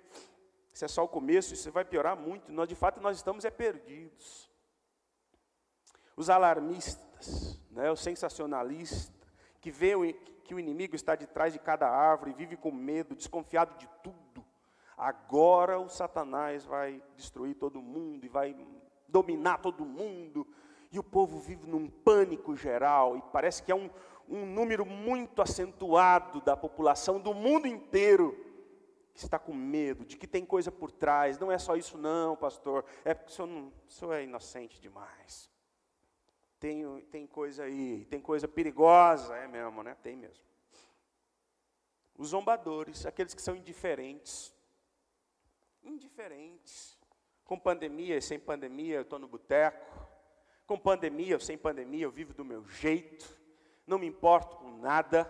isso 0.78 0.84
é 0.84 0.88
só 0.88 1.02
o 1.02 1.08
começo, 1.08 1.54
isso 1.54 1.72
vai 1.72 1.84
piorar 1.84 2.16
muito. 2.16 2.52
Nós, 2.52 2.68
de 2.68 2.76
fato, 2.76 3.00
nós 3.00 3.16
estamos 3.16 3.44
é 3.44 3.50
perdidos. 3.50 4.48
Os 6.16 6.30
alarmistas, 6.30 7.60
né, 7.68 7.90
o 7.90 7.96
sensacionalista, 7.96 9.26
que 9.60 9.72
vê 9.72 9.96
o, 9.96 10.14
que 10.44 10.54
o 10.54 10.60
inimigo 10.60 10.94
está 10.94 11.16
de 11.16 11.26
trás 11.26 11.52
de 11.52 11.58
cada 11.58 11.90
árvore, 11.90 12.32
vive 12.32 12.56
com 12.56 12.70
medo, 12.70 13.16
desconfiado 13.16 13.76
de 13.76 13.88
tudo. 14.04 14.46
Agora 14.96 15.80
o 15.80 15.88
Satanás 15.88 16.64
vai 16.64 17.02
destruir 17.16 17.56
todo 17.56 17.82
mundo 17.82 18.24
e 18.24 18.28
vai 18.28 18.56
dominar 19.08 19.58
todo 19.58 19.84
mundo. 19.84 20.46
E 20.92 20.98
o 21.00 21.02
povo 21.02 21.40
vive 21.40 21.66
num 21.66 21.90
pânico 21.90 22.54
geral, 22.54 23.16
e 23.16 23.22
parece 23.32 23.64
que 23.64 23.72
é 23.72 23.74
um, 23.74 23.90
um 24.28 24.46
número 24.46 24.86
muito 24.86 25.42
acentuado 25.42 26.40
da 26.40 26.56
população 26.56 27.18
do 27.18 27.34
mundo 27.34 27.66
inteiro 27.66 28.47
está 29.24 29.38
com 29.38 29.52
medo, 29.52 30.04
de 30.04 30.16
que 30.16 30.26
tem 30.26 30.44
coisa 30.44 30.70
por 30.70 30.90
trás. 30.90 31.38
Não 31.38 31.50
é 31.50 31.58
só 31.58 31.76
isso, 31.76 31.98
não, 31.98 32.36
pastor. 32.36 32.84
É 33.04 33.14
porque 33.14 33.32
o 33.32 33.34
senhor, 33.34 33.48
não, 33.48 33.72
o 33.86 33.90
senhor 33.90 34.12
é 34.14 34.24
inocente 34.24 34.80
demais. 34.80 35.50
Tem, 36.58 37.00
tem 37.10 37.26
coisa 37.26 37.64
aí, 37.64 38.04
tem 38.06 38.20
coisa 38.20 38.48
perigosa, 38.48 39.36
é 39.36 39.46
mesmo, 39.46 39.82
né? 39.82 39.96
Tem 40.02 40.16
mesmo. 40.16 40.44
Os 42.16 42.28
zombadores, 42.28 43.06
aqueles 43.06 43.32
que 43.32 43.40
são 43.40 43.54
indiferentes. 43.54 44.52
Indiferentes. 45.82 46.98
Com 47.44 47.58
pandemia 47.58 48.16
e 48.16 48.22
sem 48.22 48.40
pandemia, 48.40 48.96
eu 48.96 49.02
estou 49.02 49.18
no 49.18 49.28
boteco. 49.28 50.08
Com 50.66 50.76
pandemia 50.76 51.36
ou 51.36 51.40
sem 51.40 51.56
pandemia, 51.56 52.04
eu 52.04 52.10
vivo 52.10 52.34
do 52.34 52.44
meu 52.44 52.64
jeito. 52.66 53.38
Não 53.86 53.98
me 53.98 54.06
importo 54.06 54.56
com 54.56 54.78
nada 54.78 55.24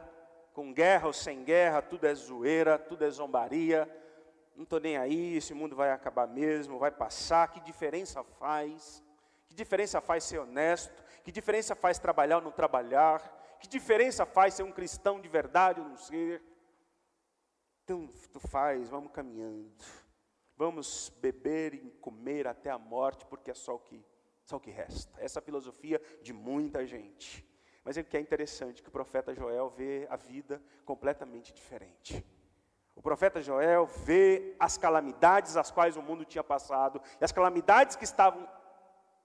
com 0.59 0.73
guerra 0.73 1.07
ou 1.07 1.13
sem 1.13 1.45
guerra, 1.45 1.81
tudo 1.81 2.05
é 2.05 2.13
zoeira, 2.13 2.77
tudo 2.77 3.05
é 3.05 3.11
zombaria, 3.11 3.89
não 4.57 4.65
estou 4.65 4.81
nem 4.81 4.97
aí, 4.97 5.37
esse 5.37 5.55
mundo 5.55 5.77
vai 5.77 5.93
acabar 5.93 6.27
mesmo, 6.27 6.81
vai 6.81 6.91
passar, 6.91 7.47
que 7.53 7.61
diferença 7.61 8.25
faz? 8.25 9.05
Que 9.47 9.55
diferença 9.55 10.01
faz 10.01 10.25
ser 10.25 10.41
honesto? 10.41 11.01
Que 11.23 11.31
diferença 11.31 11.77
faz 11.77 12.01
trabalhar 12.01 12.39
ou 12.39 12.43
não 12.43 12.51
trabalhar? 12.51 13.21
Que 13.61 13.69
diferença 13.69 14.27
faz 14.27 14.55
ser 14.55 14.65
um 14.65 14.73
cristão 14.73 15.21
de 15.21 15.29
verdade 15.29 15.81
ou 15.81 15.87
não 15.87 15.97
ser? 15.97 16.43
Então, 17.85 18.11
tu 18.33 18.41
faz, 18.41 18.89
vamos 18.89 19.13
caminhando. 19.13 19.71
Vamos 20.57 21.09
beber 21.21 21.75
e 21.75 21.93
comer 22.01 22.49
até 22.49 22.69
a 22.69 22.79
morte, 22.79 23.25
porque 23.27 23.53
é 23.53 23.55
só 23.55 23.77
o 23.77 23.79
que, 23.79 24.05
só 24.43 24.57
o 24.57 24.61
que 24.61 24.73
resta. 24.73 25.21
Essa 25.21 25.39
é 25.39 25.43
filosofia 25.43 26.03
de 26.21 26.33
muita 26.33 26.85
gente. 26.85 27.48
Mas 27.89 27.97
o 27.97 28.05
que 28.05 28.19
é 28.19 28.21
interessante 28.21 28.83
que 28.83 28.91
o 28.91 28.93
profeta 28.93 29.35
Joel 29.35 29.71
vê 29.71 30.07
a 30.11 30.17
vida 30.17 30.63
completamente 30.85 31.55
diferente. 31.55 32.23
O 32.95 33.01
profeta 33.01 33.41
Joel 33.41 33.87
vê 33.87 34.55
as 34.61 34.77
calamidades 34.77 35.57
às 35.57 35.71
quais 35.71 35.97
o 35.97 36.03
mundo 36.03 36.23
tinha 36.23 36.45
passado, 36.45 37.01
e 37.19 37.25
as 37.25 37.33
calamidades 37.33 37.97
que 37.97 38.05
estavam 38.05 38.47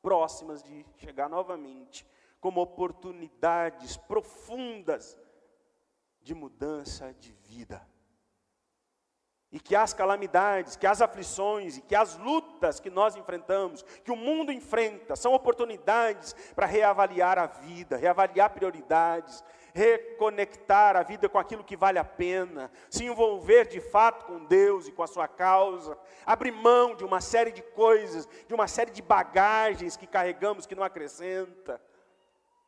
próximas 0.02 0.64
de 0.64 0.86
chegar 0.96 1.28
novamente, 1.28 2.08
como 2.40 2.62
oportunidades 2.62 3.98
profundas 3.98 5.18
de 6.22 6.34
mudança 6.34 7.14
de 7.16 7.34
vida 7.34 7.86
e 9.54 9.60
que 9.60 9.76
as 9.76 9.94
calamidades, 9.94 10.76
que 10.76 10.88
as 10.88 11.00
aflições 11.00 11.78
e 11.78 11.82
que 11.82 11.96
as 11.96 12.18
lutas 12.18 12.80
que 12.80 12.90
nós 12.90 13.16
enfrentamos, 13.16 13.84
que 14.04 14.12
o 14.12 14.16
mundo 14.16 14.52
enfrenta, 14.52 15.16
são 15.16 15.32
oportunidades 15.32 16.36
para 16.56 16.66
reavaliar 16.66 17.38
a 17.38 17.46
vida, 17.46 17.96
reavaliar 17.96 18.50
prioridades, 18.50 19.44
reconectar 19.72 20.98
a 20.98 21.04
vida 21.04 21.30
com 21.30 21.38
aquilo 21.38 21.64
que 21.64 21.78
vale 21.78 22.00
a 22.00 22.04
pena, 22.04 22.72
se 22.90 23.06
envolver 23.06 23.68
de 23.68 23.80
fato 23.80 24.26
com 24.26 24.44
Deus 24.44 24.88
e 24.88 24.92
com 24.92 25.04
a 25.04 25.08
sua 25.08 25.28
causa, 25.28 25.96
abrir 26.26 26.52
mão 26.52 26.96
de 26.96 27.06
uma 27.06 27.22
série 27.22 27.52
de 27.52 27.62
coisas, 27.62 28.28
de 28.48 28.56
uma 28.56 28.68
série 28.68 28.90
de 28.92 29.04
bagagens 29.04 29.96
que 29.96 30.08
carregamos 30.08 30.66
que 30.66 30.76
não 30.76 30.84
acrescenta. 30.84 31.80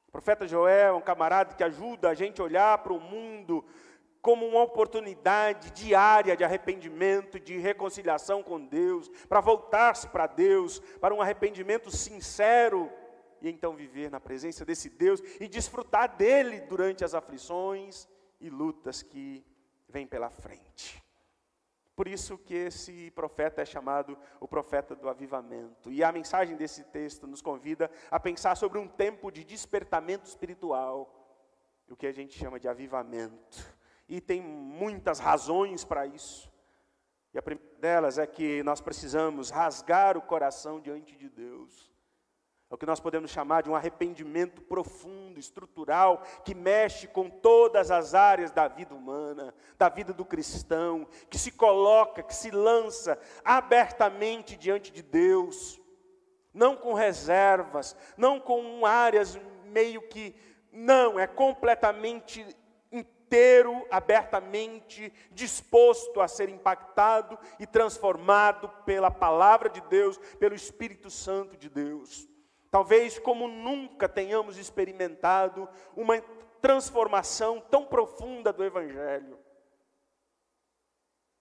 O 0.07 0.11
profeta 0.11 0.47
Joel 0.47 0.89
é 0.89 0.93
um 0.93 1.01
camarada 1.01 1.55
que 1.55 1.63
ajuda 1.63 2.09
a 2.09 2.13
gente 2.13 2.39
a 2.39 2.43
olhar 2.43 2.77
para 2.77 2.93
o 2.93 2.99
mundo 2.99 3.65
como 4.25 4.43
uma 4.47 4.63
oportunidade 4.63 5.69
diária 5.69 6.35
de 6.35 6.43
arrependimento, 6.43 7.39
de 7.39 7.59
reconciliação 7.59 8.41
com 8.41 8.59
Deus, 8.59 9.07
para 9.29 9.39
voltar-se 9.39 10.07
para 10.09 10.25
Deus, 10.25 10.79
para 10.99 11.13
um 11.13 11.21
arrependimento 11.21 11.91
sincero, 11.91 12.91
e 13.39 13.47
então 13.47 13.75
viver 13.75 14.09
na 14.09 14.19
presença 14.19 14.65
desse 14.65 14.89
Deus 14.89 15.21
e 15.39 15.47
desfrutar 15.47 16.17
dele 16.17 16.59
durante 16.61 17.05
as 17.05 17.13
aflições 17.13 18.07
e 18.41 18.49
lutas 18.49 19.03
que 19.03 19.45
vêm 19.87 20.07
pela 20.07 20.31
frente. 20.31 21.03
Por 21.95 22.07
isso 22.07 22.35
que 22.35 22.55
esse 22.55 23.11
profeta 23.11 23.61
é 23.61 23.65
chamado 23.65 24.17
o 24.39 24.47
profeta 24.47 24.95
do 24.95 25.07
avivamento. 25.07 25.91
E 25.91 26.03
a 26.03 26.11
mensagem 26.11 26.55
desse 26.55 26.83
texto 26.85 27.27
nos 27.27 27.43
convida 27.43 27.91
a 28.09 28.19
pensar 28.19 28.57
sobre 28.57 28.79
um 28.79 28.87
tempo 28.87 29.29
de 29.29 29.43
despertamento 29.43 30.25
espiritual, 30.25 31.13
o 31.87 31.95
que 31.95 32.07
a 32.07 32.11
gente 32.11 32.35
chama 32.35 32.59
de 32.59 32.67
avivamento 32.67 33.74
e 34.07 34.21
tem 34.21 34.41
muitas 34.41 35.19
razões 35.19 35.83
para 35.83 36.05
isso. 36.05 36.51
E 37.33 37.37
a 37.37 37.41
primeira 37.41 37.75
delas 37.79 38.17
é 38.17 38.25
que 38.25 38.63
nós 38.63 38.81
precisamos 38.81 39.49
rasgar 39.49 40.17
o 40.17 40.21
coração 40.21 40.79
diante 40.79 41.15
de 41.15 41.29
Deus. 41.29 41.93
É 42.69 42.73
o 42.73 42.77
que 42.77 42.85
nós 42.85 42.99
podemos 42.99 43.29
chamar 43.29 43.61
de 43.61 43.69
um 43.69 43.75
arrependimento 43.75 44.61
profundo, 44.61 45.39
estrutural, 45.39 46.23
que 46.43 46.55
mexe 46.55 47.07
com 47.07 47.29
todas 47.29 47.91
as 47.91 48.15
áreas 48.15 48.51
da 48.51 48.67
vida 48.67 48.95
humana, 48.95 49.53
da 49.77 49.87
vida 49.87 50.13
do 50.13 50.25
cristão, 50.25 51.07
que 51.29 51.37
se 51.37 51.51
coloca, 51.51 52.23
que 52.23 52.33
se 52.33 52.49
lança 52.49 53.19
abertamente 53.43 54.55
diante 54.55 54.91
de 54.91 55.03
Deus, 55.03 55.79
não 56.51 56.75
com 56.75 56.93
reservas, 56.93 57.95
não 58.17 58.39
com 58.39 58.83
áreas 58.85 59.39
meio 59.65 60.01
que. 60.01 60.33
Não, 60.71 61.19
é 61.19 61.27
completamente 61.27 62.43
inteiro, 63.35 63.85
abertamente 63.91 65.11
disposto 65.31 66.21
a 66.21 66.27
ser 66.27 66.47
impactado 66.47 67.37
e 67.59 67.67
transformado 67.67 68.69
pela 68.85 69.11
palavra 69.11 69.69
de 69.69 69.81
Deus, 69.81 70.17
pelo 70.39 70.55
Espírito 70.55 71.09
Santo 71.09 71.57
de 71.57 71.69
Deus. 71.69 72.29
Talvez 72.71 73.19
como 73.19 73.47
nunca 73.49 74.07
tenhamos 74.07 74.57
experimentado 74.57 75.67
uma 75.97 76.21
transformação 76.61 77.59
tão 77.59 77.85
profunda 77.85 78.53
do 78.53 78.63
Evangelho. 78.63 79.37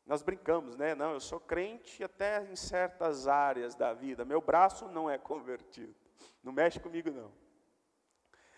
Nós 0.04 0.20
brincamos, 0.20 0.76
né? 0.76 0.94
Não, 0.96 1.12
eu 1.12 1.20
sou 1.20 1.38
crente 1.38 2.02
até 2.02 2.44
em 2.50 2.56
certas 2.56 3.28
áreas 3.28 3.74
da 3.76 3.94
vida. 3.94 4.24
Meu 4.24 4.40
braço 4.40 4.88
não 4.88 5.08
é 5.08 5.16
convertido. 5.16 5.94
Não 6.42 6.52
mexe 6.52 6.80
comigo, 6.80 7.10
não. 7.10 7.32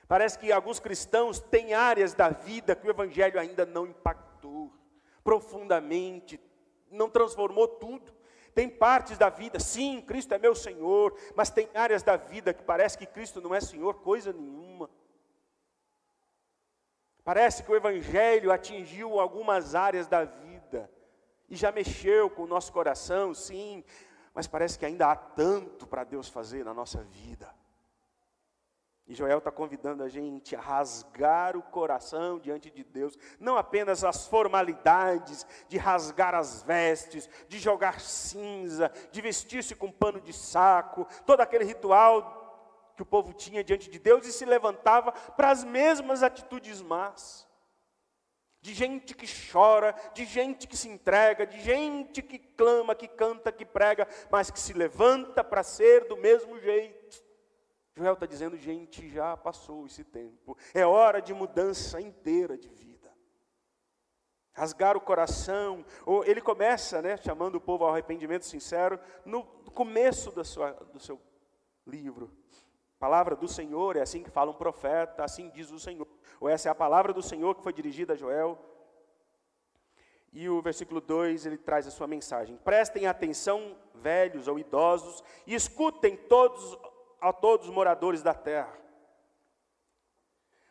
Parece 0.08 0.38
que 0.38 0.52
alguns 0.52 0.78
cristãos 0.78 1.40
têm 1.40 1.74
áreas 1.74 2.14
da 2.14 2.28
vida 2.28 2.76
que 2.76 2.86
o 2.86 2.90
Evangelho 2.90 3.40
ainda 3.40 3.66
não 3.66 3.86
impactou 3.86 4.72
profundamente, 5.24 6.40
não 6.90 7.10
transformou 7.10 7.66
tudo. 7.66 8.14
Tem 8.54 8.68
partes 8.68 9.18
da 9.18 9.28
vida, 9.28 9.58
sim, 9.58 10.00
Cristo 10.00 10.32
é 10.32 10.38
meu 10.38 10.54
Senhor, 10.54 11.18
mas 11.34 11.50
tem 11.50 11.68
áreas 11.74 12.02
da 12.02 12.16
vida 12.16 12.54
que 12.54 12.62
parece 12.62 12.96
que 12.96 13.04
Cristo 13.04 13.40
não 13.40 13.54
é 13.54 13.60
Senhor 13.60 13.94
coisa 13.96 14.32
nenhuma. 14.32 14.88
Parece 17.24 17.64
que 17.64 17.72
o 17.72 17.76
Evangelho 17.76 18.52
atingiu 18.52 19.18
algumas 19.18 19.74
áreas 19.74 20.06
da 20.06 20.24
vida 20.24 20.88
e 21.50 21.56
já 21.56 21.72
mexeu 21.72 22.30
com 22.30 22.44
o 22.44 22.46
nosso 22.46 22.72
coração, 22.72 23.34
sim, 23.34 23.84
mas 24.32 24.46
parece 24.46 24.78
que 24.78 24.86
ainda 24.86 25.10
há 25.10 25.16
tanto 25.16 25.86
para 25.86 26.04
Deus 26.04 26.28
fazer 26.28 26.64
na 26.64 26.72
nossa 26.72 27.02
vida. 27.02 27.52
E 29.08 29.14
Joel 29.14 29.38
está 29.38 29.52
convidando 29.52 30.02
a 30.02 30.08
gente 30.08 30.56
a 30.56 30.60
rasgar 30.60 31.56
o 31.56 31.62
coração 31.62 32.40
diante 32.40 32.70
de 32.70 32.82
Deus, 32.82 33.16
não 33.38 33.56
apenas 33.56 34.02
as 34.02 34.26
formalidades 34.26 35.46
de 35.68 35.78
rasgar 35.78 36.34
as 36.34 36.64
vestes, 36.64 37.30
de 37.46 37.58
jogar 37.60 38.00
cinza, 38.00 38.90
de 39.12 39.20
vestir-se 39.20 39.76
com 39.76 39.92
pano 39.92 40.20
de 40.20 40.32
saco, 40.32 41.06
todo 41.24 41.40
aquele 41.40 41.64
ritual 41.64 42.92
que 42.96 43.02
o 43.02 43.06
povo 43.06 43.32
tinha 43.32 43.62
diante 43.62 43.88
de 43.88 43.98
Deus 43.98 44.26
e 44.26 44.32
se 44.32 44.44
levantava 44.44 45.12
para 45.12 45.50
as 45.50 45.62
mesmas 45.62 46.24
atitudes 46.24 46.82
más. 46.82 47.46
De 48.60 48.74
gente 48.74 49.14
que 49.14 49.26
chora, 49.26 49.94
de 50.14 50.24
gente 50.24 50.66
que 50.66 50.76
se 50.76 50.88
entrega, 50.88 51.46
de 51.46 51.60
gente 51.60 52.22
que 52.22 52.38
clama, 52.38 52.96
que 52.96 53.06
canta, 53.06 53.52
que 53.52 53.64
prega, 53.64 54.08
mas 54.30 54.50
que 54.50 54.58
se 54.58 54.72
levanta 54.72 55.44
para 55.44 55.62
ser 55.62 56.08
do 56.08 56.16
mesmo 56.16 56.58
jeito. 56.58 57.25
Joel 57.96 58.12
está 58.12 58.26
dizendo, 58.26 58.58
gente, 58.58 59.08
já 59.08 59.34
passou 59.38 59.86
esse 59.86 60.04
tempo. 60.04 60.56
É 60.74 60.84
hora 60.84 61.22
de 61.22 61.32
mudança 61.32 61.98
inteira 61.98 62.58
de 62.58 62.68
vida. 62.68 63.10
Rasgar 64.52 64.98
o 64.98 65.00
coração. 65.00 65.82
Ou 66.04 66.22
ele 66.22 66.42
começa, 66.42 67.00
né, 67.00 67.16
chamando 67.16 67.54
o 67.54 67.60
povo 67.60 67.84
ao 67.84 67.90
arrependimento 67.92 68.44
sincero 68.44 69.00
no 69.24 69.42
começo 69.72 70.30
da 70.30 70.44
sua, 70.44 70.72
do 70.92 71.00
seu 71.00 71.18
livro. 71.86 72.30
Palavra 72.98 73.34
do 73.34 73.48
Senhor, 73.48 73.96
é 73.96 74.02
assim 74.02 74.22
que 74.22 74.30
fala 74.30 74.50
um 74.50 74.54
profeta, 74.54 75.24
assim 75.24 75.48
diz 75.48 75.70
o 75.70 75.78
Senhor. 75.78 76.06
Ou 76.38 76.50
essa 76.50 76.68
é 76.68 76.72
a 76.72 76.74
palavra 76.74 77.14
do 77.14 77.22
Senhor 77.22 77.54
que 77.54 77.62
foi 77.62 77.72
dirigida 77.72 78.12
a 78.12 78.16
Joel. 78.16 78.58
E 80.32 80.50
o 80.50 80.60
versículo 80.60 81.00
2 81.00 81.46
ele 81.46 81.56
traz 81.56 81.86
a 81.86 81.90
sua 81.90 82.06
mensagem: 82.06 82.58
Prestem 82.58 83.06
atenção, 83.06 83.74
velhos 83.94 84.48
ou 84.48 84.58
idosos, 84.58 85.24
e 85.46 85.54
escutem 85.54 86.14
todos 86.14 86.78
a 87.20 87.32
todos 87.32 87.68
os 87.68 87.74
moradores 87.74 88.22
da 88.22 88.34
terra. 88.34 88.76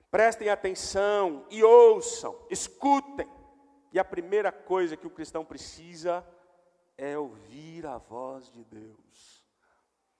Prestem 0.09 0.49
atenção 0.49 1.45
e 1.49 1.63
ouçam, 1.63 2.37
escutem. 2.49 3.27
E 3.91 3.99
a 3.99 4.05
primeira 4.05 4.51
coisa 4.51 4.95
que 4.95 5.07
o 5.07 5.09
cristão 5.09 5.43
precisa 5.43 6.25
é 6.97 7.17
ouvir 7.17 7.85
a 7.85 7.97
voz 7.97 8.49
de 8.51 8.63
Deus. 8.63 9.45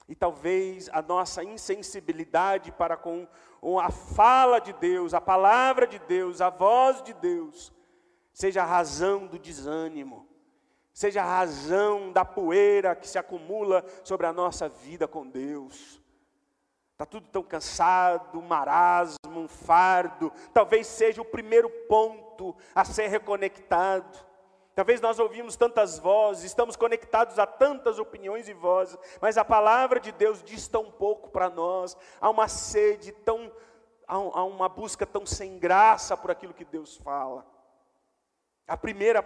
E 0.07 0.15
talvez 0.15 0.89
a 0.89 1.01
nossa 1.01 1.43
insensibilidade 1.43 2.71
para 2.71 2.95
com 2.95 3.27
a 3.79 3.89
fala 3.89 4.59
de 4.59 4.73
Deus, 4.73 5.13
a 5.13 5.21
palavra 5.21 5.87
de 5.87 5.97
Deus, 5.99 6.41
a 6.41 6.49
voz 6.49 7.01
de 7.01 7.13
Deus, 7.13 7.73
seja 8.31 8.61
a 8.61 8.65
razão 8.65 9.25
do 9.25 9.39
desânimo, 9.39 10.27
seja 10.93 11.21
a 11.21 11.25
razão 11.25 12.11
da 12.11 12.23
poeira 12.23 12.95
que 12.95 13.07
se 13.07 13.17
acumula 13.17 13.83
sobre 14.03 14.27
a 14.27 14.33
nossa 14.33 14.69
vida 14.69 15.07
com 15.07 15.27
Deus. 15.27 16.01
Está 16.95 17.05
tudo 17.05 17.27
tão 17.27 17.43
cansado, 17.43 18.39
um 18.39 18.41
marasmo, 18.41 19.17
um 19.35 19.49
fardo. 19.49 20.31
Talvez 20.53 20.87
seja 20.87 21.21
o 21.21 21.25
primeiro 21.25 21.69
ponto 21.89 22.55
a 22.73 22.85
ser 22.85 23.07
reconectado. 23.07 24.25
Talvez 24.73 25.01
nós 25.01 25.19
ouvimos 25.19 25.57
tantas 25.57 25.99
vozes, 25.99 26.45
estamos 26.45 26.77
conectados 26.77 27.37
a 27.37 27.45
tantas 27.45 27.99
opiniões 27.99 28.47
e 28.47 28.53
vozes, 28.53 28.97
mas 29.19 29.37
a 29.37 29.43
palavra 29.43 29.99
de 29.99 30.13
Deus 30.13 30.41
diz 30.41 30.69
tão 30.69 30.89
pouco 30.89 31.29
para 31.29 31.49
nós. 31.49 31.97
Há 32.21 32.29
uma 32.29 32.47
sede 32.47 33.11
tão, 33.11 33.51
há 34.07 34.43
uma 34.45 34.69
busca 34.69 35.05
tão 35.05 35.25
sem 35.25 35.59
graça 35.59 36.15
por 36.15 36.31
aquilo 36.31 36.53
que 36.53 36.63
Deus 36.63 36.95
fala. 36.95 37.45
A 38.65 38.77
primeira 38.77 39.21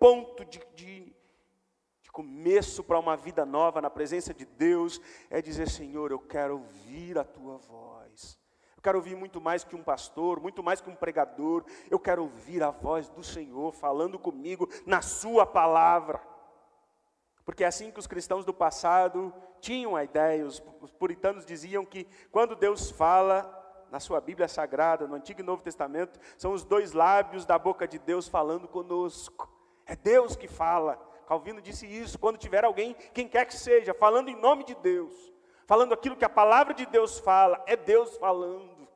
ponto 0.00 0.44
de, 0.44 0.60
de 0.74 1.13
começo 2.14 2.84
para 2.84 2.96
uma 2.96 3.16
vida 3.16 3.44
nova 3.44 3.82
na 3.82 3.90
presença 3.90 4.32
de 4.32 4.44
Deus 4.44 5.00
é 5.28 5.42
dizer: 5.42 5.68
Senhor, 5.68 6.12
eu 6.12 6.20
quero 6.20 6.54
ouvir 6.54 7.18
a 7.18 7.24
tua 7.24 7.58
voz. 7.58 8.38
Eu 8.76 8.82
quero 8.82 8.98
ouvir 8.98 9.16
muito 9.16 9.40
mais 9.40 9.64
que 9.64 9.74
um 9.74 9.82
pastor, 9.82 10.40
muito 10.40 10.62
mais 10.62 10.80
que 10.80 10.88
um 10.88 10.94
pregador. 10.94 11.64
Eu 11.90 11.98
quero 11.98 12.22
ouvir 12.22 12.62
a 12.62 12.70
voz 12.70 13.08
do 13.08 13.24
Senhor 13.24 13.72
falando 13.72 14.16
comigo 14.16 14.68
na 14.86 15.02
Sua 15.02 15.44
palavra. 15.44 16.22
Porque 17.44 17.64
é 17.64 17.66
assim 17.66 17.90
que 17.90 17.98
os 17.98 18.06
cristãos 18.06 18.44
do 18.44 18.54
passado 18.54 19.34
tinham 19.60 19.96
a 19.96 20.04
ideia, 20.04 20.46
os, 20.46 20.62
os 20.80 20.92
puritanos 20.92 21.44
diziam 21.44 21.84
que 21.84 22.06
quando 22.30 22.54
Deus 22.54 22.90
fala, 22.92 23.42
na 23.90 23.98
sua 23.98 24.20
Bíblia 24.20 24.48
Sagrada, 24.48 25.06
no 25.06 25.14
Antigo 25.14 25.40
e 25.40 25.44
Novo 25.44 25.62
Testamento, 25.62 26.18
são 26.38 26.52
os 26.52 26.64
dois 26.64 26.92
lábios 26.92 27.44
da 27.44 27.58
boca 27.58 27.88
de 27.88 27.98
Deus 27.98 28.28
falando 28.28 28.68
conosco. 28.68 29.52
É 29.84 29.94
Deus 29.94 30.36
que 30.36 30.48
fala. 30.48 31.13
Calvino 31.24 31.60
disse 31.60 31.86
isso, 31.86 32.18
quando 32.18 32.38
tiver 32.38 32.64
alguém, 32.64 32.94
quem 33.12 33.26
quer 33.26 33.44
que 33.46 33.56
seja, 33.56 33.92
falando 33.94 34.28
em 34.28 34.36
nome 34.36 34.64
de 34.64 34.74
Deus, 34.76 35.32
falando 35.66 35.94
aquilo 35.94 36.16
que 36.16 36.24
a 36.24 36.28
palavra 36.28 36.74
de 36.74 36.86
Deus 36.86 37.18
fala, 37.18 37.62
é 37.66 37.76
Deus 37.76 38.16
falando. 38.16 38.88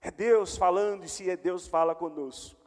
É 0.00 0.10
Deus 0.10 0.56
falando, 0.56 1.04
e 1.04 1.08
se 1.08 1.28
é 1.28 1.36
Deus 1.36 1.68
fala 1.68 1.94
conosco, 1.94 2.58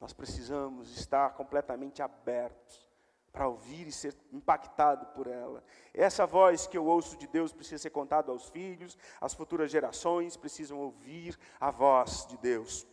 nós 0.00 0.12
precisamos 0.12 0.96
estar 0.98 1.30
completamente 1.34 2.02
abertos 2.02 2.90
para 3.32 3.46
ouvir 3.46 3.86
e 3.86 3.92
ser 3.92 4.14
impactado 4.32 5.06
por 5.14 5.26
ela. 5.26 5.62
Essa 5.94 6.26
voz 6.26 6.66
que 6.66 6.76
eu 6.76 6.84
ouço 6.84 7.16
de 7.16 7.26
Deus 7.26 7.52
precisa 7.52 7.78
ser 7.78 7.90
contada 7.90 8.30
aos 8.30 8.50
filhos, 8.50 8.98
as 9.20 9.32
futuras 9.32 9.70
gerações 9.70 10.36
precisam 10.36 10.78
ouvir 10.78 11.38
a 11.60 11.70
voz 11.70 12.26
de 12.26 12.36
Deus. 12.36 12.86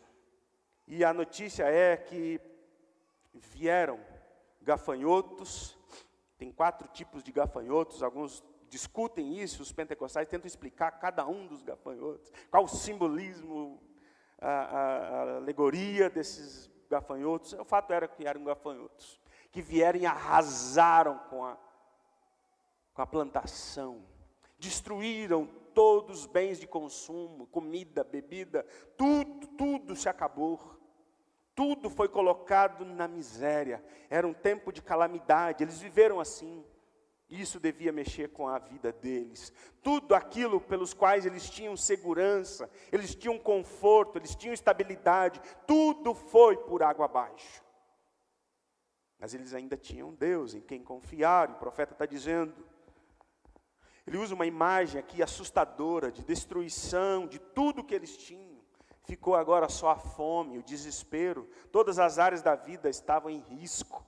E 0.87 1.03
a 1.03 1.13
notícia 1.13 1.63
é 1.63 1.97
que 1.97 2.39
vieram 3.33 3.99
gafanhotos. 4.69 5.75
Tem 6.37 6.51
quatro 6.51 6.87
tipos 6.89 7.23
de 7.23 7.31
gafanhotos, 7.31 8.03
alguns 8.03 8.43
discutem 8.69 9.39
isso, 9.39 9.63
os 9.63 9.71
pentecostais 9.71 10.27
tentam 10.27 10.45
explicar 10.45 10.91
cada 10.91 11.25
um 11.25 11.47
dos 11.47 11.63
gafanhotos, 11.63 12.31
qual 12.51 12.65
o 12.65 12.67
simbolismo, 12.67 13.81
a, 14.39 14.47
a, 14.47 14.77
a 14.77 15.35
alegoria 15.37 16.07
desses 16.07 16.69
gafanhotos. 16.87 17.53
O 17.53 17.65
fato 17.65 17.91
era 17.91 18.07
que 18.07 18.27
eram 18.27 18.43
gafanhotos, 18.43 19.19
que 19.51 19.59
vieram 19.59 19.99
e 19.99 20.05
arrasaram 20.05 21.17
com 21.29 21.43
a, 21.43 21.57
com 22.93 23.01
a 23.01 23.07
plantação, 23.07 24.05
destruíram 24.59 25.47
todos 25.73 26.19
os 26.19 26.25
bens 26.27 26.59
de 26.59 26.67
consumo, 26.67 27.47
comida, 27.47 28.03
bebida, 28.03 28.63
tudo, 28.95 29.47
tudo 29.57 29.95
se 29.95 30.07
acabou 30.07 30.78
tudo 31.59 31.89
foi 31.89 32.07
colocado 32.07 32.85
na 32.85 33.05
miséria. 33.05 33.83
Era 34.09 34.25
um 34.25 34.33
tempo 34.33 34.71
de 34.71 34.81
calamidade, 34.81 35.61
eles 35.61 35.81
viveram 35.81 36.17
assim. 36.21 36.63
Isso 37.29 37.59
devia 37.59 37.91
mexer 37.91 38.29
com 38.29 38.47
a 38.47 38.57
vida 38.57 38.93
deles. 38.93 39.51
Tudo 39.83 40.15
aquilo 40.15 40.61
pelos 40.61 40.93
quais 40.93 41.25
eles 41.25 41.49
tinham 41.49 41.75
segurança, 41.75 42.71
eles 42.93 43.13
tinham 43.13 43.37
conforto, 43.37 44.17
eles 44.17 44.35
tinham 44.35 44.53
estabilidade, 44.53 45.41
tudo 45.67 46.13
foi 46.15 46.55
por 46.55 46.81
água 46.81 47.03
abaixo. 47.03 47.61
Mas 49.19 49.33
eles 49.33 49.53
ainda 49.53 49.75
tinham 49.75 50.13
Deus 50.13 50.53
em 50.53 50.61
quem 50.61 50.81
confiar, 50.81 51.51
o 51.51 51.55
profeta 51.55 51.91
está 51.91 52.05
dizendo. 52.05 52.55
Ele 54.07 54.17
usa 54.17 54.33
uma 54.33 54.45
imagem 54.45 54.97
aqui 54.97 55.21
assustadora 55.21 56.09
de 56.09 56.23
destruição 56.23 57.27
de 57.27 57.37
tudo 57.37 57.83
que 57.83 57.93
eles 57.93 58.15
tinham. 58.15 58.48
Ficou 59.09 59.35
agora 59.35 59.67
só 59.67 59.89
a 59.89 59.95
fome, 59.95 60.59
o 60.59 60.61
desespero. 60.61 61.49
Todas 61.71 61.97
as 61.97 62.19
áreas 62.19 62.43
da 62.43 62.53
vida 62.53 62.87
estavam 62.87 63.31
em 63.31 63.39
risco. 63.39 64.05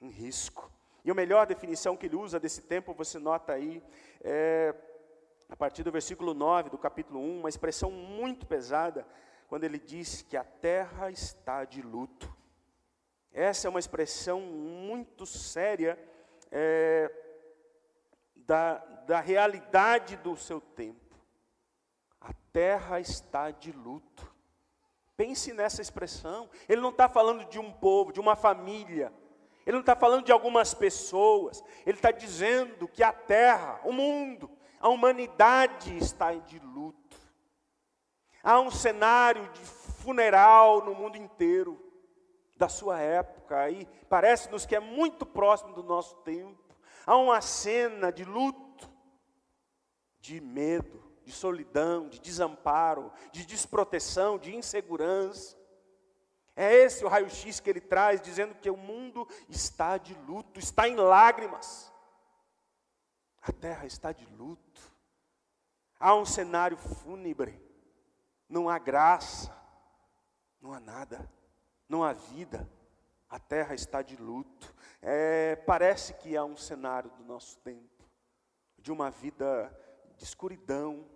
Em 0.00 0.08
risco. 0.08 0.70
E 1.04 1.10
a 1.10 1.14
melhor 1.14 1.48
definição 1.48 1.96
que 1.96 2.06
ele 2.06 2.14
usa 2.14 2.38
desse 2.38 2.62
tempo, 2.62 2.94
você 2.94 3.18
nota 3.18 3.52
aí, 3.52 3.82
é, 4.20 4.72
a 5.48 5.56
partir 5.56 5.82
do 5.82 5.90
versículo 5.90 6.32
9 6.32 6.70
do 6.70 6.78
capítulo 6.78 7.18
1, 7.18 7.40
uma 7.40 7.48
expressão 7.48 7.90
muito 7.90 8.46
pesada, 8.46 9.04
quando 9.48 9.64
ele 9.64 9.80
diz 9.80 10.22
que 10.22 10.36
a 10.36 10.44
terra 10.44 11.10
está 11.10 11.64
de 11.64 11.82
luto. 11.82 12.32
Essa 13.32 13.66
é 13.66 13.68
uma 13.68 13.80
expressão 13.80 14.40
muito 14.42 15.26
séria 15.26 15.98
é, 16.52 17.10
da, 18.36 18.78
da 19.08 19.18
realidade 19.18 20.16
do 20.18 20.36
seu 20.36 20.60
tempo 20.60 21.09
terra 22.52 23.00
está 23.00 23.50
de 23.50 23.72
luto. 23.72 24.30
Pense 25.16 25.52
nessa 25.52 25.82
expressão. 25.82 26.48
Ele 26.68 26.80
não 26.80 26.90
está 26.90 27.08
falando 27.08 27.44
de 27.46 27.58
um 27.58 27.70
povo, 27.72 28.12
de 28.12 28.20
uma 28.20 28.36
família. 28.36 29.12
Ele 29.66 29.74
não 29.74 29.80
está 29.80 29.94
falando 29.94 30.24
de 30.24 30.32
algumas 30.32 30.72
pessoas. 30.72 31.62
Ele 31.84 31.98
está 31.98 32.10
dizendo 32.10 32.88
que 32.88 33.02
a 33.02 33.12
terra, 33.12 33.80
o 33.84 33.92
mundo, 33.92 34.50
a 34.80 34.88
humanidade 34.88 35.96
está 35.96 36.32
de 36.32 36.58
luto. 36.58 37.16
Há 38.42 38.58
um 38.60 38.70
cenário 38.70 39.46
de 39.52 39.60
funeral 39.60 40.82
no 40.84 40.94
mundo 40.94 41.16
inteiro 41.16 41.78
da 42.56 42.68
sua 42.68 43.00
época, 43.00 43.70
e 43.70 43.86
parece-nos 44.08 44.66
que 44.66 44.76
é 44.76 44.80
muito 44.80 45.24
próximo 45.24 45.72
do 45.72 45.82
nosso 45.82 46.16
tempo. 46.16 46.58
Há 47.06 47.16
uma 47.16 47.40
cena 47.40 48.12
de 48.12 48.22
luto, 48.22 48.90
de 50.20 50.40
medo, 50.42 51.09
de 51.24 51.32
solidão, 51.32 52.08
de 52.08 52.18
desamparo, 52.18 53.12
de 53.32 53.44
desproteção, 53.44 54.38
de 54.38 54.54
insegurança. 54.54 55.56
É 56.56 56.74
esse 56.74 57.04
o 57.04 57.08
raio-x 57.08 57.60
que 57.60 57.70
ele 57.70 57.80
traz, 57.80 58.20
dizendo 58.20 58.54
que 58.54 58.68
o 58.68 58.76
mundo 58.76 59.26
está 59.48 59.96
de 59.96 60.14
luto, 60.26 60.58
está 60.58 60.88
em 60.88 60.96
lágrimas. 60.96 61.90
A 63.40 63.52
terra 63.52 63.86
está 63.86 64.12
de 64.12 64.26
luto. 64.26 64.92
Há 65.98 66.14
um 66.14 66.24
cenário 66.24 66.76
fúnebre. 66.76 67.60
Não 68.48 68.68
há 68.68 68.78
graça, 68.78 69.54
não 70.60 70.72
há 70.72 70.80
nada, 70.80 71.30
não 71.88 72.02
há 72.02 72.12
vida. 72.12 72.68
A 73.28 73.38
terra 73.38 73.74
está 73.74 74.02
de 74.02 74.16
luto. 74.16 74.74
É, 75.00 75.56
parece 75.56 76.14
que 76.14 76.36
há 76.36 76.44
um 76.44 76.56
cenário 76.56 77.10
do 77.10 77.24
nosso 77.24 77.58
tempo, 77.60 78.04
de 78.76 78.90
uma 78.90 79.10
vida 79.10 79.72
de 80.20 80.26
escuridão, 80.26 81.06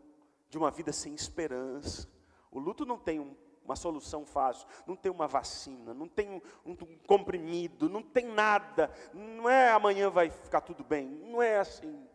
de 0.49 0.57
uma 0.57 0.71
vida 0.71 0.91
sem 0.91 1.15
esperança. 1.15 2.09
O 2.51 2.59
luto 2.59 2.87
não 2.87 2.99
tem 2.99 3.21
um, 3.21 3.37
uma 3.63 3.77
solução 3.77 4.25
fácil, 4.25 4.67
não 4.87 4.97
tem 4.97 5.13
uma 5.13 5.29
vacina, 5.29 5.93
não 5.93 6.09
tem 6.09 6.31
um, 6.31 6.41
um, 6.65 6.75
comprimido, 7.07 7.91
não 7.91 8.03
tem 8.03 8.25
nada. 8.25 8.91
Não 9.13 9.49
é 9.49 9.71
amanhã 9.71 10.09
vai 10.09 10.31
ficar 10.31 10.63
tudo 10.63 10.83
bem, 10.83 11.07
não 11.07 11.43
é 11.43 11.59
assim. 11.59 12.09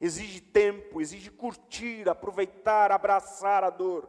Exige 0.00 0.40
tempo, 0.40 1.00
exige 1.00 1.28
curtir, 1.28 2.08
aproveitar, 2.08 2.92
abraçar 2.92 3.64
a 3.64 3.70
dor 3.70 4.08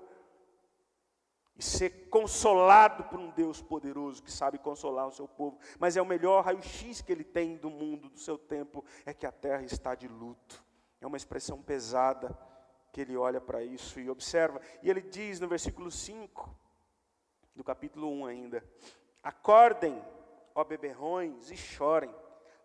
e 1.57 1.63
ser 1.63 2.09
consolado 2.09 3.05
por 3.05 3.19
um 3.19 3.31
Deus 3.31 3.59
poderoso 3.59 4.21
que 4.21 4.31
sabe 4.31 4.59
consolar 4.59 5.07
o 5.07 5.11
seu 5.11 5.27
povo. 5.27 5.57
Mas 5.79 5.97
é 5.97 6.01
o 6.01 6.05
melhor 6.05 6.43
raio-x 6.45 7.01
que 7.01 7.11
ele 7.11 7.23
tem 7.23 7.57
do 7.57 7.71
mundo, 7.71 8.09
do 8.09 8.19
seu 8.19 8.37
tempo, 8.37 8.85
é 9.03 9.15
que 9.15 9.25
a 9.25 9.31
terra 9.31 9.63
está 9.63 9.95
de 9.95 10.07
luto. 10.07 10.66
É 10.99 11.07
uma 11.07 11.17
expressão 11.17 11.61
pesada 11.61 12.37
que 12.91 13.01
ele 13.01 13.15
olha 13.15 13.39
para 13.39 13.63
isso 13.63 13.99
e 13.99 14.09
observa. 14.09 14.59
E 14.81 14.89
ele 14.89 15.01
diz 15.01 15.39
no 15.39 15.47
versículo 15.47 15.91
5, 15.91 16.49
do 17.55 17.63
capítulo 17.63 18.09
1 18.11 18.25
ainda: 18.25 18.63
Acordem, 19.21 20.03
ó 20.55 20.63
beberrões, 20.63 21.51
e 21.51 21.57
chorem. 21.57 22.13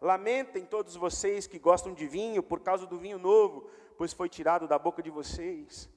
Lamentem 0.01 0.66
todos 0.66 0.97
vocês 0.97 1.47
que 1.47 1.59
gostam 1.59 1.95
de 1.95 2.07
vinho 2.07 2.42
por 2.42 2.61
causa 2.61 2.87
do 2.87 2.99
vinho 2.99 3.18
novo, 3.18 3.68
pois 3.97 4.12
foi 4.12 4.29
tirado 4.29 4.66
da 4.66 4.79
boca 4.79 5.03
de 5.03 5.11
vocês. 5.11 5.88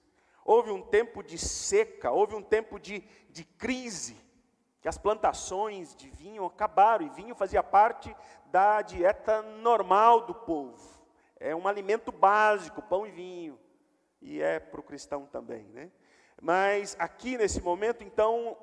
Houve 0.44 0.70
um 0.70 0.82
tempo 0.82 1.24
de 1.24 1.40
seca, 1.40 2.12
houve 2.12 2.36
um 2.36 2.42
tempo 2.42 2.80
de, 2.80 3.04
de 3.32 3.44
crise, 3.44 4.16
que 4.80 4.88
as 4.88 4.98
plantações 4.98 5.96
de 5.96 6.08
vinho 6.10 6.46
acabaram, 6.46 7.06
e 7.06 7.10
vinho 7.10 7.34
fazia 7.34 7.64
parte 7.64 8.16
da 8.52 8.84
dieta 8.84 9.42
normal 9.42 10.28
do 10.28 10.36
povo. 10.36 10.95
É 11.46 11.56
um 11.56 11.68
alimento 11.68 12.12
básico, 12.12 12.82
pão 12.82 13.06
e 13.06 13.12
vinho 13.12 13.60
e 14.20 14.42
é 14.42 14.60
para 14.60 14.80
o 14.80 14.84
cristão 14.84 15.28
também, 15.28 15.66
né? 15.66 15.92
Mas 16.42 16.96
aqui 16.98 17.38
nesse 17.38 17.62
momento, 17.62 18.04
então, 18.04 18.58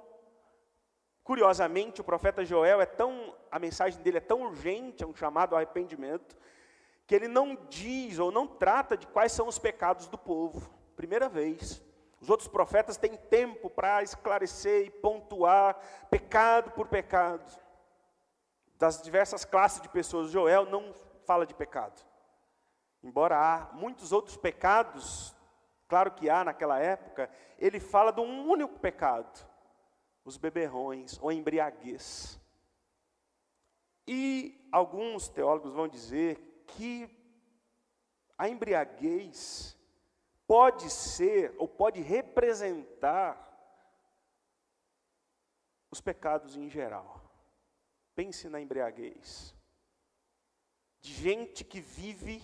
curiosamente, 1.23 2.01
o 2.01 2.05
profeta 2.05 2.45
Joel 2.45 2.81
é 2.81 2.87
tão, 2.87 3.37
a 3.53 3.61
mensagem 3.61 4.03
dele 4.03 4.17
é 4.17 4.21
tão 4.21 4.43
urgente, 4.43 5.05
é 5.05 5.07
um 5.07 5.15
chamado 5.15 5.53
ao 5.53 5.59
arrependimento, 5.59 6.37
que 7.07 7.15
ele 7.15 7.29
não 7.29 7.57
diz 7.71 8.19
ou 8.19 8.33
não 8.33 8.49
trata 8.49 8.97
de 8.97 9.07
quais 9.07 9.31
são 9.31 9.47
os 9.47 9.61
pecados 9.61 10.09
do 10.09 10.19
povo. 10.19 10.69
Primeira 10.97 11.29
vez. 11.29 11.81
Os 12.21 12.29
outros 12.29 12.49
profetas 12.49 12.97
têm 12.97 13.17
tempo 13.17 13.71
para 13.71 14.03
esclarecer 14.03 14.87
e 14.87 14.91
pontuar 14.91 15.79
pecado 16.11 16.73
por 16.73 16.89
pecado. 16.89 17.49
Das 18.75 19.01
diversas 19.01 19.45
classes 19.45 19.81
de 19.81 19.89
pessoas, 19.89 20.33
Joel 20.33 20.67
não 20.67 20.93
fala 21.25 21.47
de 21.47 21.55
pecado. 21.55 22.12
Embora 23.03 23.37
há 23.37 23.73
muitos 23.73 24.13
outros 24.13 24.37
pecados 24.37 25.35
claro 25.93 26.13
que 26.13 26.31
há 26.31 26.43
naquela 26.43 26.79
época, 26.79 27.31
ele 27.59 27.79
fala 27.79 28.11
de 28.11 28.23
um 28.23 28.49
único 28.49 28.79
pecado: 28.79 29.47
os 30.25 30.39
beberrões 30.39 31.19
ou 31.21 31.31
embriaguez. 31.31 32.41
E 34.07 34.67
alguns 34.73 35.29
teólogos 35.29 35.75
vão 35.75 35.87
dizer 35.87 36.65
que 36.67 37.15
a 38.39 38.49
embriaguez 38.49 39.77
pode 40.47 40.89
ser 40.89 41.55
ou 41.59 41.69
pode 41.69 42.01
representar 42.01 43.39
os 45.91 46.01
pecados 46.01 46.57
em 46.57 46.71
geral. 46.71 47.21
Pense 48.15 48.49
na 48.49 48.63
embriaguez. 48.63 49.55
De 51.03 51.13
gente 51.13 51.65
que 51.65 51.83
vive 51.83 52.43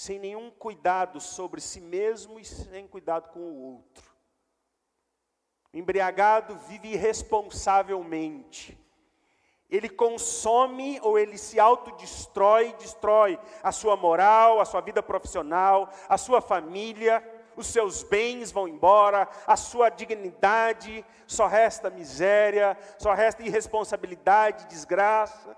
sem 0.00 0.18
nenhum 0.18 0.50
cuidado 0.50 1.20
sobre 1.20 1.60
si 1.60 1.78
mesmo 1.78 2.40
e 2.40 2.44
sem 2.44 2.88
cuidado 2.88 3.28
com 3.28 3.38
o 3.38 3.74
outro. 3.74 4.10
O 5.70 5.76
embriagado 5.76 6.56
vive 6.56 6.94
irresponsavelmente. 6.94 8.78
Ele 9.68 9.90
consome 9.90 10.98
ou 11.02 11.18
ele 11.18 11.36
se 11.36 11.60
autodestrói, 11.60 12.72
destrói 12.78 13.38
a 13.62 13.70
sua 13.70 13.94
moral, 13.94 14.58
a 14.58 14.64
sua 14.64 14.80
vida 14.80 15.02
profissional, 15.02 15.90
a 16.08 16.16
sua 16.16 16.40
família, 16.40 17.22
os 17.54 17.66
seus 17.66 18.02
bens 18.02 18.50
vão 18.50 18.66
embora, 18.66 19.28
a 19.46 19.54
sua 19.54 19.90
dignidade, 19.90 21.04
só 21.26 21.46
resta 21.46 21.90
miséria, 21.90 22.74
só 22.98 23.12
resta 23.12 23.42
irresponsabilidade, 23.42 24.66
desgraça. 24.66 25.54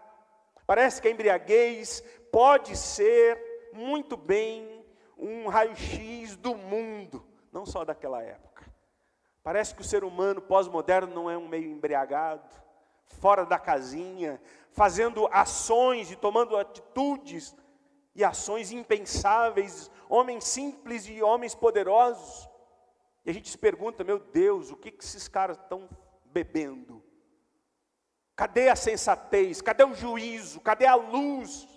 Parece 0.66 1.00
que 1.00 1.06
a 1.06 1.12
embriaguez 1.12 2.02
pode 2.32 2.76
ser 2.76 3.51
muito 3.72 4.16
bem 4.16 4.84
um 5.16 5.48
raio-x 5.48 6.36
do 6.36 6.54
mundo, 6.54 7.24
não 7.52 7.64
só 7.64 7.84
daquela 7.84 8.22
época. 8.22 8.72
Parece 9.42 9.74
que 9.74 9.80
o 9.80 9.84
ser 9.84 10.04
humano 10.04 10.40
pós-moderno 10.40 11.12
não 11.12 11.30
é 11.30 11.36
um 11.36 11.48
meio 11.48 11.70
embriagado, 11.70 12.48
fora 13.04 13.44
da 13.44 13.58
casinha, 13.58 14.40
fazendo 14.70 15.26
ações 15.32 16.10
e 16.10 16.16
tomando 16.16 16.56
atitudes 16.56 17.54
e 18.14 18.24
ações 18.24 18.72
impensáveis, 18.72 19.90
homens 20.08 20.44
simples 20.44 21.06
e 21.06 21.22
homens 21.22 21.54
poderosos. 21.54 22.48
E 23.24 23.30
a 23.30 23.34
gente 23.34 23.50
se 23.50 23.58
pergunta, 23.58 24.04
meu 24.04 24.18
Deus, 24.18 24.70
o 24.70 24.76
que, 24.76 24.90
que 24.90 25.04
esses 25.04 25.28
caras 25.28 25.58
estão 25.58 25.88
bebendo? 26.26 27.02
Cadê 28.34 28.68
a 28.68 28.76
sensatez? 28.76 29.60
Cadê 29.60 29.84
o 29.84 29.94
juízo? 29.94 30.60
Cadê 30.60 30.86
a 30.86 30.94
luz 30.94 31.68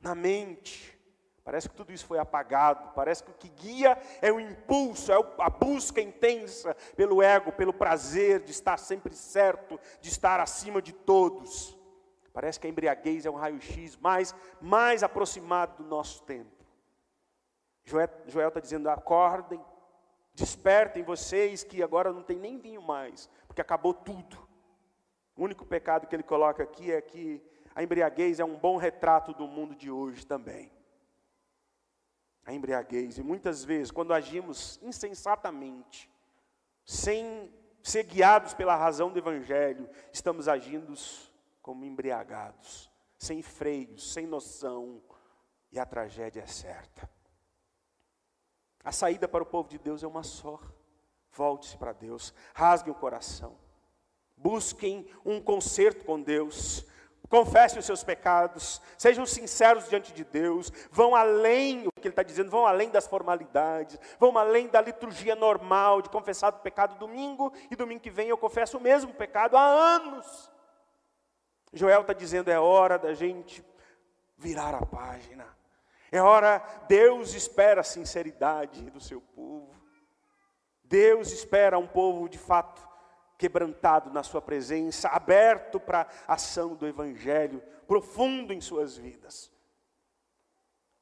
na 0.00 0.14
mente? 0.14 0.98
Parece 1.44 1.68
que 1.68 1.74
tudo 1.74 1.92
isso 1.92 2.06
foi 2.06 2.18
apagado. 2.18 2.92
Parece 2.94 3.24
que 3.24 3.30
o 3.30 3.34
que 3.34 3.48
guia 3.48 3.98
é 4.20 4.30
o 4.30 4.38
impulso, 4.38 5.10
é 5.10 5.16
a 5.38 5.50
busca 5.50 6.00
intensa 6.00 6.76
pelo 6.94 7.22
ego, 7.22 7.50
pelo 7.52 7.72
prazer 7.72 8.40
de 8.40 8.50
estar 8.50 8.76
sempre 8.76 9.14
certo, 9.14 9.80
de 10.00 10.08
estar 10.08 10.38
acima 10.38 10.82
de 10.82 10.92
todos. 10.92 11.76
Parece 12.32 12.60
que 12.60 12.66
a 12.66 12.70
embriaguez 12.70 13.26
é 13.26 13.30
um 13.30 13.34
raio-x 13.34 13.96
mais, 13.96 14.34
mais 14.60 15.02
aproximado 15.02 15.82
do 15.82 15.88
nosso 15.88 16.22
tempo. 16.22 16.64
Joel 17.84 18.48
está 18.48 18.60
dizendo: 18.60 18.88
acordem, 18.88 19.60
despertem 20.34 21.02
vocês 21.02 21.64
que 21.64 21.82
agora 21.82 22.12
não 22.12 22.22
tem 22.22 22.38
nem 22.38 22.58
vinho 22.58 22.82
mais, 22.82 23.28
porque 23.48 23.62
acabou 23.62 23.94
tudo. 23.94 24.48
O 25.34 25.42
único 25.42 25.64
pecado 25.64 26.06
que 26.06 26.14
ele 26.14 26.22
coloca 26.22 26.62
aqui 26.62 26.92
é 26.92 27.00
que 27.00 27.42
a 27.74 27.82
embriaguez 27.82 28.38
é 28.38 28.44
um 28.44 28.56
bom 28.56 28.76
retrato 28.76 29.32
do 29.32 29.48
mundo 29.48 29.74
de 29.74 29.90
hoje 29.90 30.26
também 30.26 30.70
a 32.44 32.52
embriaguez. 32.52 33.18
E 33.18 33.22
muitas 33.22 33.64
vezes, 33.64 33.90
quando 33.90 34.12
agimos 34.12 34.78
insensatamente, 34.82 36.10
sem 36.84 37.52
ser 37.82 38.04
guiados 38.04 38.54
pela 38.54 38.76
razão 38.76 39.10
do 39.10 39.18
Evangelho, 39.18 39.88
estamos 40.12 40.48
agindo 40.48 40.94
como 41.62 41.84
embriagados, 41.84 42.90
sem 43.18 43.42
freios, 43.42 44.12
sem 44.12 44.26
noção, 44.26 45.02
e 45.72 45.78
a 45.78 45.86
tragédia 45.86 46.42
é 46.42 46.46
certa. 46.46 47.08
A 48.82 48.92
saída 48.92 49.28
para 49.28 49.42
o 49.42 49.46
povo 49.46 49.68
de 49.68 49.78
Deus 49.78 50.02
é 50.02 50.06
uma 50.06 50.22
só. 50.22 50.58
Volte-se 51.32 51.76
para 51.76 51.92
Deus, 51.92 52.34
rasguem 52.52 52.92
o 52.92 52.96
coração, 52.98 53.56
busquem 54.36 55.08
um 55.24 55.40
conserto 55.40 56.04
com 56.04 56.20
Deus, 56.20 56.84
confessem 57.30 57.78
os 57.78 57.86
seus 57.86 58.02
pecados, 58.02 58.82
sejam 58.98 59.24
sinceros 59.24 59.88
diante 59.88 60.12
de 60.12 60.24
Deus, 60.24 60.70
vão 60.90 61.14
além, 61.14 61.86
o 61.86 61.92
que 61.92 62.08
ele 62.08 62.08
está 62.08 62.24
dizendo, 62.24 62.50
vão 62.50 62.66
além 62.66 62.90
das 62.90 63.06
formalidades, 63.06 63.98
vão 64.18 64.36
além 64.36 64.66
da 64.66 64.80
liturgia 64.80 65.36
normal 65.36 66.02
de 66.02 66.10
confessar 66.10 66.52
o 66.52 66.58
pecado 66.58 66.98
domingo 66.98 67.52
e 67.70 67.76
domingo 67.76 68.00
que 68.00 68.10
vem 68.10 68.28
eu 68.28 68.36
confesso 68.36 68.76
o 68.76 68.80
mesmo 68.80 69.14
pecado 69.14 69.56
há 69.56 69.62
anos. 69.64 70.50
Joel 71.72 72.00
está 72.00 72.12
dizendo, 72.12 72.50
é 72.50 72.58
hora 72.58 72.98
da 72.98 73.14
gente 73.14 73.64
virar 74.36 74.74
a 74.74 74.84
página, 74.84 75.46
é 76.10 76.20
hora, 76.20 76.60
Deus 76.88 77.34
espera 77.34 77.82
a 77.82 77.84
sinceridade 77.84 78.90
do 78.90 79.00
seu 79.00 79.20
povo. 79.20 79.70
Deus 80.82 81.30
espera 81.30 81.78
um 81.78 81.86
povo 81.86 82.28
de 82.28 82.38
fato 82.38 82.89
quebrantado 83.40 84.10
na 84.10 84.22
sua 84.22 84.42
presença, 84.42 85.08
aberto 85.08 85.80
para 85.80 86.06
a 86.28 86.34
ação 86.34 86.76
do 86.76 86.86
evangelho, 86.86 87.62
profundo 87.88 88.52
em 88.52 88.60
suas 88.60 88.98
vidas. 88.98 89.50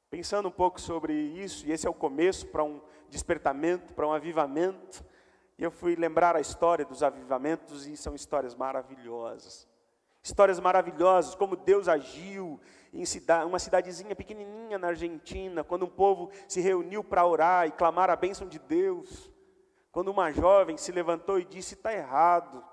Pensando 0.09 0.47
um 0.47 0.51
pouco 0.51 0.79
sobre 0.79 1.13
isso, 1.13 1.67
e 1.67 1.73
esse 1.73 1.85
é 1.85 1.89
o 1.89 1.93
começo 1.93 2.47
para 2.47 2.63
um 2.63 2.81
despertamento, 3.09 3.93
para 3.93 4.07
um 4.07 4.13
avivamento, 4.13 5.03
eu 5.57 5.69
fui 5.69 5.97
lembrar 5.97 6.37
a 6.37 6.39
história 6.39 6.85
dos 6.85 7.03
avivamentos 7.03 7.85
e 7.85 7.97
são 7.97 8.15
histórias 8.15 8.55
maravilhosas. 8.55 9.67
Histórias 10.23 10.61
maravilhosas, 10.61 11.35
como 11.35 11.57
Deus 11.57 11.89
agiu 11.89 12.57
em 12.93 13.03
uma 13.45 13.59
cidadezinha 13.59 14.15
pequenininha 14.15 14.77
na 14.77 14.87
Argentina, 14.87 15.61
quando 15.61 15.85
um 15.85 15.89
povo 15.89 16.31
se 16.47 16.61
reuniu 16.61 17.03
para 17.03 17.25
orar 17.25 17.67
e 17.67 17.71
clamar 17.71 18.09
a 18.09 18.15
bênção 18.15 18.47
de 18.47 18.59
Deus. 18.59 19.29
Quando 19.91 20.09
uma 20.09 20.31
jovem 20.31 20.77
se 20.77 20.91
levantou 20.91 21.39
e 21.39 21.45
disse: 21.45 21.73
está 21.73 21.93
errado, 21.93 22.63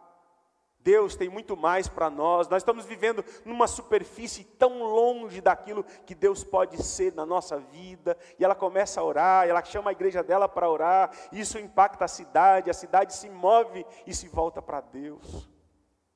Deus 0.86 1.16
tem 1.16 1.28
muito 1.28 1.56
mais 1.56 1.88
para 1.88 2.08
nós. 2.08 2.46
Nós 2.48 2.62
estamos 2.62 2.84
vivendo 2.84 3.24
numa 3.44 3.66
superfície 3.66 4.44
tão 4.44 4.84
longe 4.84 5.40
daquilo 5.40 5.82
que 5.82 6.14
Deus 6.14 6.44
pode 6.44 6.80
ser 6.80 7.12
na 7.12 7.26
nossa 7.26 7.58
vida. 7.58 8.16
E 8.38 8.44
ela 8.44 8.54
começa 8.54 9.00
a 9.00 9.04
orar, 9.04 9.48
ela 9.48 9.64
chama 9.64 9.90
a 9.90 9.92
igreja 9.92 10.22
dela 10.22 10.48
para 10.48 10.70
orar. 10.70 11.10
Isso 11.32 11.58
impacta 11.58 12.04
a 12.04 12.08
cidade, 12.08 12.70
a 12.70 12.74
cidade 12.74 13.14
se 13.14 13.28
move 13.28 13.84
e 14.06 14.14
se 14.14 14.28
volta 14.28 14.62
para 14.62 14.80
Deus. 14.80 15.50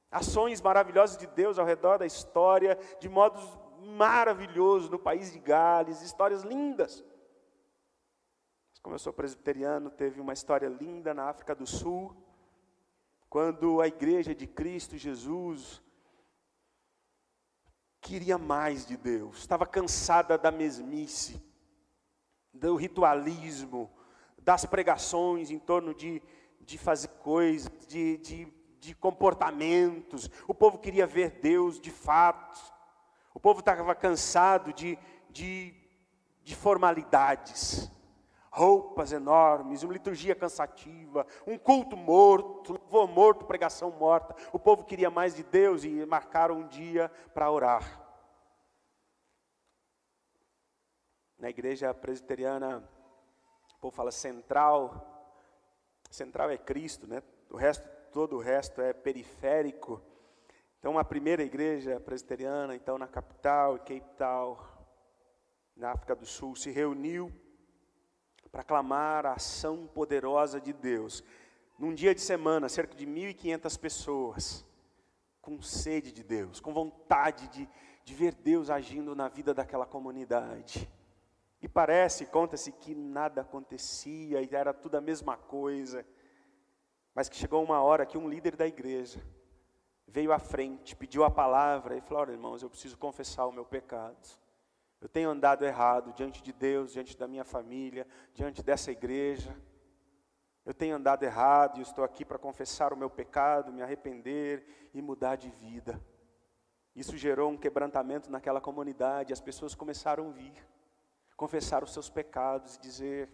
Ações 0.08 0.60
maravilhosas 0.60 1.16
de 1.16 1.26
Deus 1.26 1.58
ao 1.58 1.66
redor 1.66 1.98
da 1.98 2.06
história, 2.06 2.78
de 3.00 3.08
modos 3.08 3.42
maravilhosos 3.80 4.88
no 4.88 5.00
país 5.00 5.32
de 5.32 5.40
Gales, 5.40 6.00
histórias 6.00 6.42
lindas. 6.42 7.04
Como 8.82 8.94
eu 8.94 8.98
sou 8.98 9.12
presbiteriano, 9.12 9.90
teve 9.90 10.20
uma 10.20 10.32
história 10.32 10.68
linda 10.68 11.12
na 11.12 11.28
África 11.28 11.54
do 11.54 11.66
Sul 11.66 12.16
quando 13.28 13.80
a 13.80 13.86
igreja 13.86 14.34
de 14.34 14.46
Cristo 14.46 14.96
Jesus 14.96 15.80
queria 18.00 18.38
mais 18.38 18.86
de 18.86 18.96
Deus, 18.96 19.38
estava 19.38 19.66
cansada 19.66 20.36
da 20.36 20.50
mesmice, 20.50 21.40
do 22.52 22.74
ritualismo, 22.74 23.88
das 24.36 24.64
pregações 24.64 25.50
em 25.50 25.58
torno 25.58 25.94
de, 25.94 26.20
de 26.60 26.78
fazer 26.78 27.08
coisas, 27.22 27.70
de, 27.86 28.16
de, 28.16 28.52
de 28.80 28.94
comportamentos. 28.94 30.28
O 30.48 30.54
povo 30.54 30.78
queria 30.78 31.06
ver 31.06 31.38
Deus 31.40 31.78
de 31.78 31.90
fato. 31.90 32.58
O 33.34 33.38
povo 33.38 33.60
estava 33.60 33.94
cansado 33.94 34.72
de, 34.72 34.98
de, 35.28 35.72
de 36.42 36.56
formalidades 36.56 37.88
roupas 38.50 39.12
enormes, 39.12 39.82
uma 39.82 39.92
liturgia 39.92 40.34
cansativa, 40.34 41.24
um 41.46 41.56
culto 41.56 41.96
morto, 41.96 42.72
louvor 42.72 43.08
morto, 43.08 43.44
pregação 43.44 43.90
morta. 43.92 44.34
O 44.52 44.58
povo 44.58 44.84
queria 44.84 45.08
mais 45.08 45.34
de 45.34 45.44
Deus 45.44 45.84
e 45.84 46.04
marcaram 46.04 46.56
um 46.56 46.66
dia 46.66 47.08
para 47.32 47.50
orar. 47.50 48.00
Na 51.38 51.48
igreja 51.48 51.94
presbiteriana, 51.94 52.86
o 53.76 53.80
povo 53.80 53.96
fala 53.96 54.10
central. 54.10 55.06
Central 56.10 56.50
é 56.50 56.58
Cristo, 56.58 57.06
né? 57.06 57.22
O 57.48 57.56
resto, 57.56 57.88
todo 58.12 58.36
o 58.36 58.40
resto 58.40 58.82
é 58.82 58.92
periférico. 58.92 60.02
Então, 60.78 60.98
a 60.98 61.04
primeira 61.04 61.42
igreja 61.42 62.00
presbiteriana, 62.00 62.74
então 62.74 62.98
na 62.98 63.06
capital, 63.06 63.78
Cape 63.78 64.10
Town, 64.16 64.58
na 65.76 65.92
África 65.92 66.16
do 66.16 66.26
Sul, 66.26 66.56
se 66.56 66.70
reuniu 66.70 67.32
para 68.50 68.64
clamar 68.64 69.26
a 69.26 69.34
ação 69.34 69.86
poderosa 69.86 70.60
de 70.60 70.72
Deus. 70.72 71.22
Num 71.78 71.94
dia 71.94 72.14
de 72.14 72.20
semana, 72.20 72.68
cerca 72.68 72.94
de 72.94 73.06
1.500 73.06 73.78
pessoas, 73.78 74.64
com 75.40 75.60
sede 75.62 76.12
de 76.12 76.22
Deus, 76.22 76.60
com 76.60 76.72
vontade 76.72 77.48
de, 77.48 77.68
de 78.04 78.14
ver 78.14 78.34
Deus 78.34 78.68
agindo 78.68 79.14
na 79.14 79.28
vida 79.28 79.54
daquela 79.54 79.86
comunidade. 79.86 80.90
E 81.62 81.68
parece, 81.68 82.26
conta-se 82.26 82.72
que 82.72 82.94
nada 82.94 83.42
acontecia 83.42 84.42
e 84.42 84.48
era 84.52 84.72
tudo 84.72 84.96
a 84.96 85.00
mesma 85.00 85.36
coisa. 85.36 86.06
Mas 87.14 87.28
que 87.28 87.36
chegou 87.36 87.62
uma 87.62 87.82
hora 87.82 88.06
que 88.06 88.16
um 88.16 88.28
líder 88.28 88.56
da 88.56 88.66
igreja 88.66 89.20
veio 90.06 90.32
à 90.32 90.38
frente, 90.38 90.96
pediu 90.96 91.22
a 91.22 91.30
palavra 91.30 91.96
e 91.96 92.00
falou: 92.00 92.22
Olha, 92.22 92.32
irmãos, 92.32 92.62
eu 92.62 92.70
preciso 92.70 92.96
confessar 92.96 93.46
o 93.46 93.52
meu 93.52 93.64
pecado. 93.64 94.39
Eu 95.00 95.08
tenho 95.08 95.30
andado 95.30 95.64
errado 95.64 96.12
diante 96.12 96.42
de 96.42 96.52
Deus, 96.52 96.92
diante 96.92 97.16
da 97.16 97.26
minha 97.26 97.44
família, 97.44 98.06
diante 98.34 98.62
dessa 98.62 98.90
igreja. 98.90 99.56
Eu 100.64 100.74
tenho 100.74 100.96
andado 100.96 101.22
errado 101.22 101.78
e 101.78 101.82
estou 101.82 102.04
aqui 102.04 102.24
para 102.24 102.38
confessar 102.38 102.92
o 102.92 102.96
meu 102.96 103.08
pecado, 103.08 103.72
me 103.72 103.82
arrepender 103.82 104.90
e 104.92 105.00
mudar 105.00 105.36
de 105.36 105.48
vida. 105.48 105.98
Isso 106.94 107.16
gerou 107.16 107.50
um 107.50 107.56
quebrantamento 107.56 108.30
naquela 108.30 108.60
comunidade, 108.60 109.32
as 109.32 109.40
pessoas 109.40 109.74
começaram 109.74 110.28
a 110.28 110.32
vir, 110.32 110.52
confessar 111.34 111.82
os 111.82 111.92
seus 111.94 112.10
pecados 112.10 112.76
e 112.76 112.80
dizer: 112.80 113.30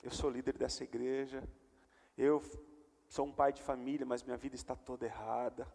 Eu 0.00 0.12
sou 0.12 0.30
líder 0.30 0.56
dessa 0.56 0.84
igreja, 0.84 1.42
eu 2.16 2.40
sou 3.08 3.26
um 3.26 3.32
pai 3.32 3.52
de 3.52 3.62
família, 3.62 4.06
mas 4.06 4.22
minha 4.22 4.36
vida 4.36 4.54
está 4.54 4.76
toda 4.76 5.06
errada. 5.06 5.66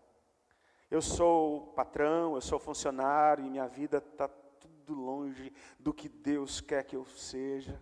Eu 0.89 1.01
sou 1.01 1.67
patrão, 1.73 2.35
eu 2.35 2.41
sou 2.41 2.57
funcionário 2.57 3.45
e 3.45 3.49
minha 3.49 3.67
vida 3.67 3.97
está 3.97 4.29
longe 4.93 5.51
do 5.79 5.93
que 5.93 6.09
Deus 6.09 6.61
quer 6.61 6.83
que 6.83 6.95
eu 6.95 7.05
seja. 7.05 7.81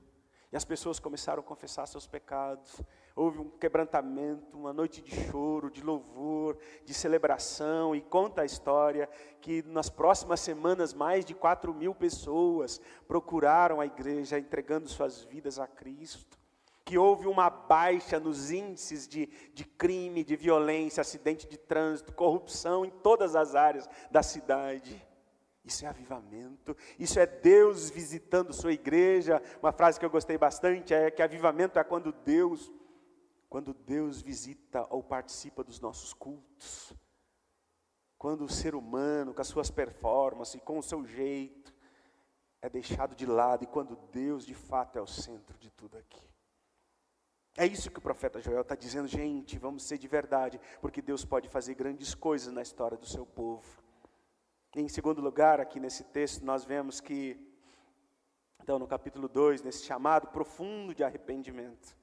E 0.51 0.55
as 0.55 0.63
pessoas 0.63 0.97
começaram 0.97 1.41
a 1.41 1.45
confessar 1.45 1.85
seus 1.87 2.07
pecados. 2.07 2.81
Houve 3.13 3.39
um 3.39 3.49
quebrantamento, 3.49 4.57
uma 4.57 4.71
noite 4.71 5.01
de 5.01 5.11
choro, 5.29 5.69
de 5.69 5.83
louvor, 5.83 6.57
de 6.85 6.93
celebração. 6.93 7.93
E 7.93 8.01
conta 8.01 8.43
a 8.43 8.45
história 8.45 9.09
que 9.41 9.61
nas 9.63 9.89
próximas 9.89 10.39
semanas 10.39 10.93
mais 10.93 11.25
de 11.25 11.33
4 11.33 11.73
mil 11.73 11.93
pessoas 11.93 12.79
procuraram 13.07 13.81
a 13.81 13.85
igreja 13.85 14.39
entregando 14.39 14.87
suas 14.87 15.21
vidas 15.21 15.59
a 15.59 15.67
Cristo. 15.67 16.39
Que 16.85 16.97
houve 16.97 17.27
uma 17.27 17.49
baixa 17.49 18.17
nos 18.17 18.49
índices 18.49 19.05
de, 19.05 19.25
de 19.53 19.65
crime, 19.65 20.23
de 20.23 20.37
violência, 20.37 21.01
acidente 21.01 21.45
de 21.45 21.57
trânsito, 21.57 22.13
corrupção 22.13 22.85
em 22.85 22.89
todas 22.89 23.35
as 23.35 23.53
áreas 23.53 23.89
da 24.09 24.23
cidade. 24.23 25.05
Isso 25.67 25.83
é 25.85 25.89
avivamento, 25.89 26.77
isso 26.97 27.19
é 27.19 27.25
Deus 27.25 27.89
visitando 27.89 28.53
sua 28.53 28.71
igreja. 28.71 29.41
Uma 29.61 29.73
frase 29.73 29.99
que 29.99 30.05
eu 30.05 30.09
gostei 30.09 30.37
bastante 30.37 30.93
é 30.93 31.11
que 31.11 31.21
avivamento 31.21 31.77
é 31.77 31.83
quando 31.83 32.13
Deus, 32.13 32.71
quando 33.49 33.73
Deus 33.73 34.21
visita 34.21 34.87
ou 34.89 35.03
participa 35.03 35.65
dos 35.65 35.81
nossos 35.81 36.13
cultos. 36.13 36.93
Quando 38.17 38.45
o 38.45 38.49
ser 38.49 38.75
humano, 38.75 39.33
com 39.33 39.41
as 39.41 39.47
suas 39.47 39.69
performances, 39.69 40.61
com 40.63 40.79
o 40.79 40.83
seu 40.83 41.05
jeito, 41.05 41.75
é 42.61 42.69
deixado 42.69 43.13
de 43.13 43.25
lado 43.25 43.65
e 43.65 43.67
quando 43.67 43.97
Deus 44.09 44.45
de 44.45 44.53
fato 44.53 44.97
é 44.97 45.01
o 45.01 45.05
centro 45.05 45.57
de 45.57 45.69
tudo 45.69 45.97
aqui. 45.97 46.25
É 47.57 47.65
isso 47.65 47.91
que 47.91 47.99
o 47.99 48.01
profeta 48.01 48.39
Joel 48.39 48.61
está 48.61 48.73
dizendo, 48.73 49.07
gente, 49.09 49.59
vamos 49.59 49.83
ser 49.83 49.97
de 49.97 50.07
verdade, 50.07 50.61
porque 50.79 51.01
Deus 51.01 51.25
pode 51.25 51.49
fazer 51.49 51.73
grandes 51.73 52.15
coisas 52.15 52.53
na 52.53 52.61
história 52.61 52.97
do 52.97 53.05
seu 53.05 53.25
povo. 53.25 53.85
Em 54.79 54.87
segundo 54.87 55.19
lugar, 55.19 55.59
aqui 55.59 55.79
nesse 55.79 56.03
texto, 56.03 56.45
nós 56.45 56.63
vemos 56.63 57.01
que, 57.01 57.35
então, 58.61 58.77
no 58.77 58.85
capítulo 58.85 59.27
2, 59.27 59.63
nesse 59.63 59.83
chamado 59.83 60.27
profundo 60.27 60.93
de 60.93 61.03
arrependimento, 61.03 61.97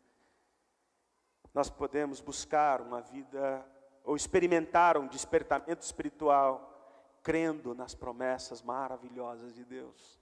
nós 1.55 1.71
podemos 1.71 2.21
buscar 2.21 2.81
uma 2.81 3.01
vida, 3.01 3.65
ou 4.03 4.17
experimentar 4.17 4.99
um 4.99 5.07
despertamento 5.07 5.85
espiritual, 5.85 7.17
crendo 7.23 7.77
nas 7.77 7.95
promessas 7.95 8.61
maravilhosas 8.61 9.55
de 9.55 9.65
Deus. 9.65 10.21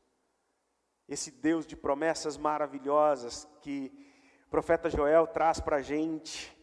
Esse 1.09 1.31
Deus 1.31 1.67
de 1.67 1.75
promessas 1.75 2.37
maravilhosas 2.37 3.49
que 3.63 3.91
o 4.47 4.51
profeta 4.51 4.91
Joel 4.91 5.27
traz 5.27 5.59
para 5.59 5.77
a 5.77 5.83
gente, 5.83 6.55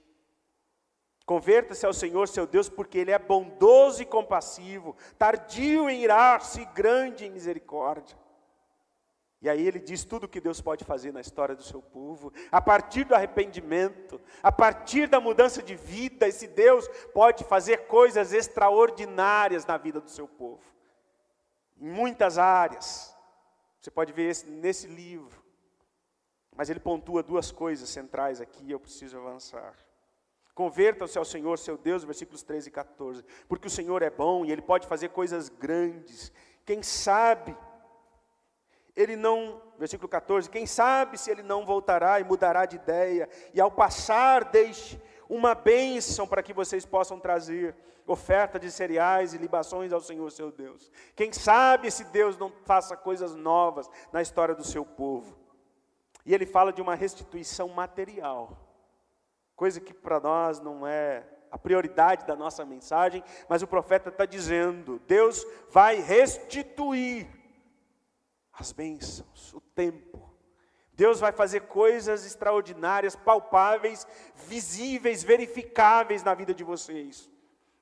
Converta-se 1.30 1.86
ao 1.86 1.94
Senhor, 1.94 2.28
seu 2.28 2.48
Deus, 2.48 2.70
porque 2.70 2.98
Ele 2.98 3.12
é 3.12 3.20
bondoso 3.20 4.02
e 4.02 4.06
compassivo, 4.06 4.96
tardio 5.15 5.88
em 5.88 6.02
irar-se, 6.02 6.65
grande 6.74 7.24
em 7.24 7.30
misericórdia. 7.30 8.18
E 9.39 9.48
aí 9.48 9.68
ele 9.68 9.78
diz 9.78 10.04
tudo 10.04 10.24
o 10.24 10.28
que 10.28 10.42
Deus 10.42 10.60
pode 10.60 10.84
fazer 10.84 11.13
na 11.13 11.22
história 11.22 11.56
do 11.56 11.62
seu 11.62 11.84
povo, 11.84 12.34
a 12.52 12.60
partir 12.60 13.04
do 13.04 13.13
arrependimento, 13.13 14.20
a 14.42 14.52
partir 14.52 15.08
da 15.08 15.22
mudança 15.22 15.62
de 15.62 15.76
vida, 15.76 16.28
esse 16.28 16.48
Deus 16.48 16.88
pode 17.13 17.44
fazer 17.44 17.86
coisas 17.86 18.34
extraordinárias 18.34 19.68
na 19.68 19.78
vida 19.78 20.02
do 20.02 20.10
seu 20.10 20.28
povo, 20.28 20.65
em 21.80 21.92
muitas 21.92 22.39
áreas. 22.39 23.15
Você 23.80 23.92
pode 23.92 24.12
ver 24.12 24.32
esse, 24.32 24.48
nesse 24.48 24.88
livro, 24.88 25.44
mas 26.56 26.72
ele 26.72 26.80
pontua 26.80 27.22
duas 27.22 27.52
coisas 27.52 27.88
centrais 27.88 28.42
aqui, 28.42 28.72
eu 28.72 28.80
preciso 28.80 29.15
avançar. 29.20 29.76
Convertam-se 30.60 31.17
ao 31.17 31.24
Senhor, 31.24 31.58
seu 31.58 31.78
Deus, 31.78 32.04
versículos 32.04 32.43
13 32.43 32.67
e 32.67 32.72
14. 32.74 33.24
Porque 33.48 33.67
o 33.67 33.69
Senhor 33.69 34.02
é 34.02 34.10
bom 34.10 34.43
e 34.43 34.52
Ele 34.52 34.62
pode 34.62 34.88
fazer 34.88 35.08
coisas 35.08 35.48
grandes. 35.48 36.34
Quem 36.65 36.84
sabe, 36.84 37.56
ele 38.93 39.15
não, 39.15 39.62
versículo 39.78 40.10
14, 40.10 40.50
quem 40.50 40.65
sabe 40.65 41.17
se 41.17 41.32
ele 41.32 41.43
não 41.43 41.65
voltará 41.65 42.19
e 42.19 42.26
mudará 42.26 42.65
de 42.65 42.76
ideia, 42.76 43.30
e 43.54 43.62
ao 43.62 43.72
passar 43.72 44.43
deixe 44.43 45.02
uma 45.30 45.56
bênção 45.56 46.28
para 46.28 46.43
que 46.43 46.52
vocês 46.52 46.86
possam 46.86 47.22
trazer 47.22 47.74
oferta 48.06 48.60
de 48.60 48.69
cereais 48.69 49.34
e 49.34 49.38
libações 49.38 49.93
ao 49.93 50.02
Senhor 50.02 50.30
seu 50.30 50.52
Deus. 50.52 50.91
Quem 51.15 51.32
sabe 51.32 51.89
se 51.89 52.04
Deus 52.04 52.38
não 52.38 52.52
faça 52.65 52.98
coisas 52.98 53.34
novas 53.34 53.89
na 54.12 54.22
história 54.22 54.54
do 54.54 54.65
seu 54.65 54.84
povo. 54.84 55.39
E 56.26 56.34
ele 56.34 56.45
fala 56.45 56.74
de 56.74 56.82
uma 56.82 56.95
restituição 56.95 57.69
material, 57.69 58.68
coisa 59.60 59.82
que 59.82 59.93
para 59.93 60.22
nós 60.22 60.62
não 60.62 60.88
é 60.88 61.22
a 61.52 61.58
prioridade 61.58 62.26
da 62.26 62.34
nossa 62.34 62.63
mensagem, 62.63 63.22
mas 63.50 63.62
o 63.62 63.67
profeta 63.67 64.08
está 64.08 64.26
dizendo: 64.26 65.02
Deus 65.06 65.45
vai 65.69 65.98
restituir 66.00 67.28
as 68.54 68.72
bênçãos, 68.72 69.54
o 69.54 69.60
tempo. 69.60 70.34
Deus 70.93 71.19
vai 71.19 71.34
fazer 71.34 71.63
coisas 71.63 72.26
extraordinárias, 72.26 73.17
palpáveis, 73.17 74.08
visíveis, 74.48 75.24
verificáveis 75.24 76.24
na 76.24 76.34
vida 76.34 76.54
de 76.54 76.63
vocês. 76.63 77.30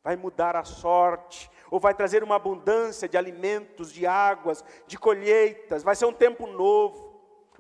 Vai 0.04 0.16
mudar 0.16 0.56
a 0.56 0.64
sorte, 0.64 1.48
ou 1.70 1.80
vai 1.80 1.94
trazer 1.94 2.24
uma 2.24 2.38
abundância 2.38 3.08
de 3.08 3.18
alimentos, 3.18 3.94
de 3.94 4.08
águas, 4.08 4.64
de 4.88 4.98
colheitas. 4.98 5.84
Vai 5.84 5.96
ser 5.96 6.06
um 6.06 6.14
tempo 6.14 6.48
novo. 6.48 7.07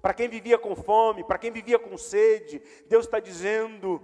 Para 0.07 0.13
quem 0.13 0.29
vivia 0.29 0.57
com 0.57 0.73
fome, 0.73 1.21
para 1.21 1.37
quem 1.37 1.51
vivia 1.51 1.77
com 1.77 1.97
sede, 1.97 2.61
Deus 2.87 3.03
está 3.03 3.19
dizendo: 3.19 4.01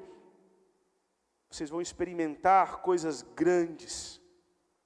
vocês 1.50 1.70
vão 1.70 1.80
experimentar 1.80 2.82
coisas 2.82 3.22
grandes. 3.22 4.22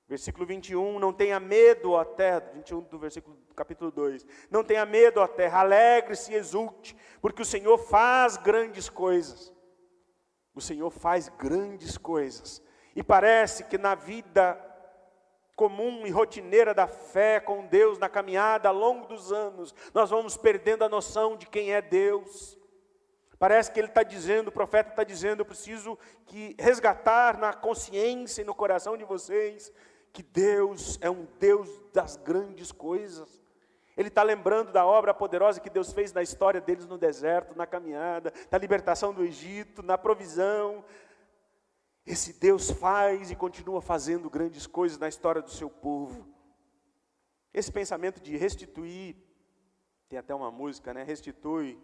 Versículo 0.07 0.45
21, 0.45 0.99
não 0.99 1.11
tenha 1.11 1.39
medo, 1.39 1.93
ó 1.93 2.05
terra, 2.05 2.51
21 2.53 2.81
do 2.81 2.99
versículo 2.99 3.35
capítulo 3.55 3.89
2. 3.89 4.27
Não 4.51 4.63
tenha 4.63 4.85
medo, 4.85 5.19
ó 5.19 5.25
terra, 5.25 5.61
alegre-se 5.61 6.33
e 6.33 6.35
exulte, 6.35 6.95
porque 7.19 7.41
o 7.41 7.45
Senhor 7.45 7.79
faz 7.79 8.37
grandes 8.37 8.87
coisas. 8.87 9.51
O 10.53 10.61
Senhor 10.61 10.91
faz 10.91 11.29
grandes 11.29 11.97
coisas. 11.97 12.61
E 12.95 13.01
parece 13.01 13.63
que 13.63 13.79
na 13.79 13.95
vida 13.95 14.53
comum 15.57 16.05
e 16.05 16.11
rotineira 16.11 16.71
da 16.71 16.85
fé 16.85 17.39
com 17.39 17.65
Deus, 17.65 17.97
na 17.97 18.07
caminhada 18.07 18.69
ao 18.69 18.75
longo 18.75 19.07
dos 19.07 19.33
anos, 19.33 19.73
nós 19.91 20.11
vamos 20.11 20.37
perdendo 20.37 20.85
a 20.85 20.89
noção 20.89 21.35
de 21.35 21.47
quem 21.47 21.73
é 21.73 21.81
Deus. 21.81 22.55
Parece 23.39 23.71
que 23.71 23.79
ele 23.79 23.87
está 23.87 24.03
dizendo, 24.03 24.49
o 24.49 24.51
profeta 24.51 24.91
está 24.91 25.03
dizendo, 25.03 25.41
eu 25.41 25.45
preciso 25.45 25.97
que 26.27 26.55
resgatar 26.59 27.39
na 27.39 27.53
consciência 27.53 28.43
e 28.43 28.45
no 28.45 28.53
coração 28.53 28.95
de 28.95 29.03
vocês 29.03 29.73
que 30.13 30.21
Deus 30.21 30.99
é 31.01 31.09
um 31.09 31.27
Deus 31.39 31.69
das 31.91 32.15
grandes 32.17 32.71
coisas. 32.71 33.41
Ele 33.97 34.09
está 34.09 34.21
lembrando 34.21 34.71
da 34.71 34.85
obra 34.85 35.11
poderosa 35.11 35.59
que 35.59 35.71
Deus 35.71 35.91
fez 35.91 36.13
na 36.13 36.21
história 36.21 36.61
deles 36.61 36.85
no 36.85 36.99
deserto, 36.99 37.57
na 37.57 37.65
caminhada, 37.65 38.31
na 38.51 38.59
libertação 38.59 39.11
do 39.11 39.23
Egito, 39.23 39.81
na 39.81 39.97
provisão. 39.97 40.85
Esse 42.07 42.33
Deus 42.33 42.71
faz 42.71 43.29
e 43.29 43.35
continua 43.35 43.81
fazendo 43.81 44.29
grandes 44.29 44.65
coisas 44.65 44.97
na 44.97 45.07
história 45.07 45.41
do 45.41 45.51
seu 45.51 45.69
povo. 45.69 46.27
Esse 47.53 47.71
pensamento 47.71 48.19
de 48.19 48.35
restituir, 48.35 49.15
tem 50.09 50.17
até 50.17 50.33
uma 50.33 50.49
música, 50.49 50.93
né? 50.93 51.03
Restitui 51.03 51.77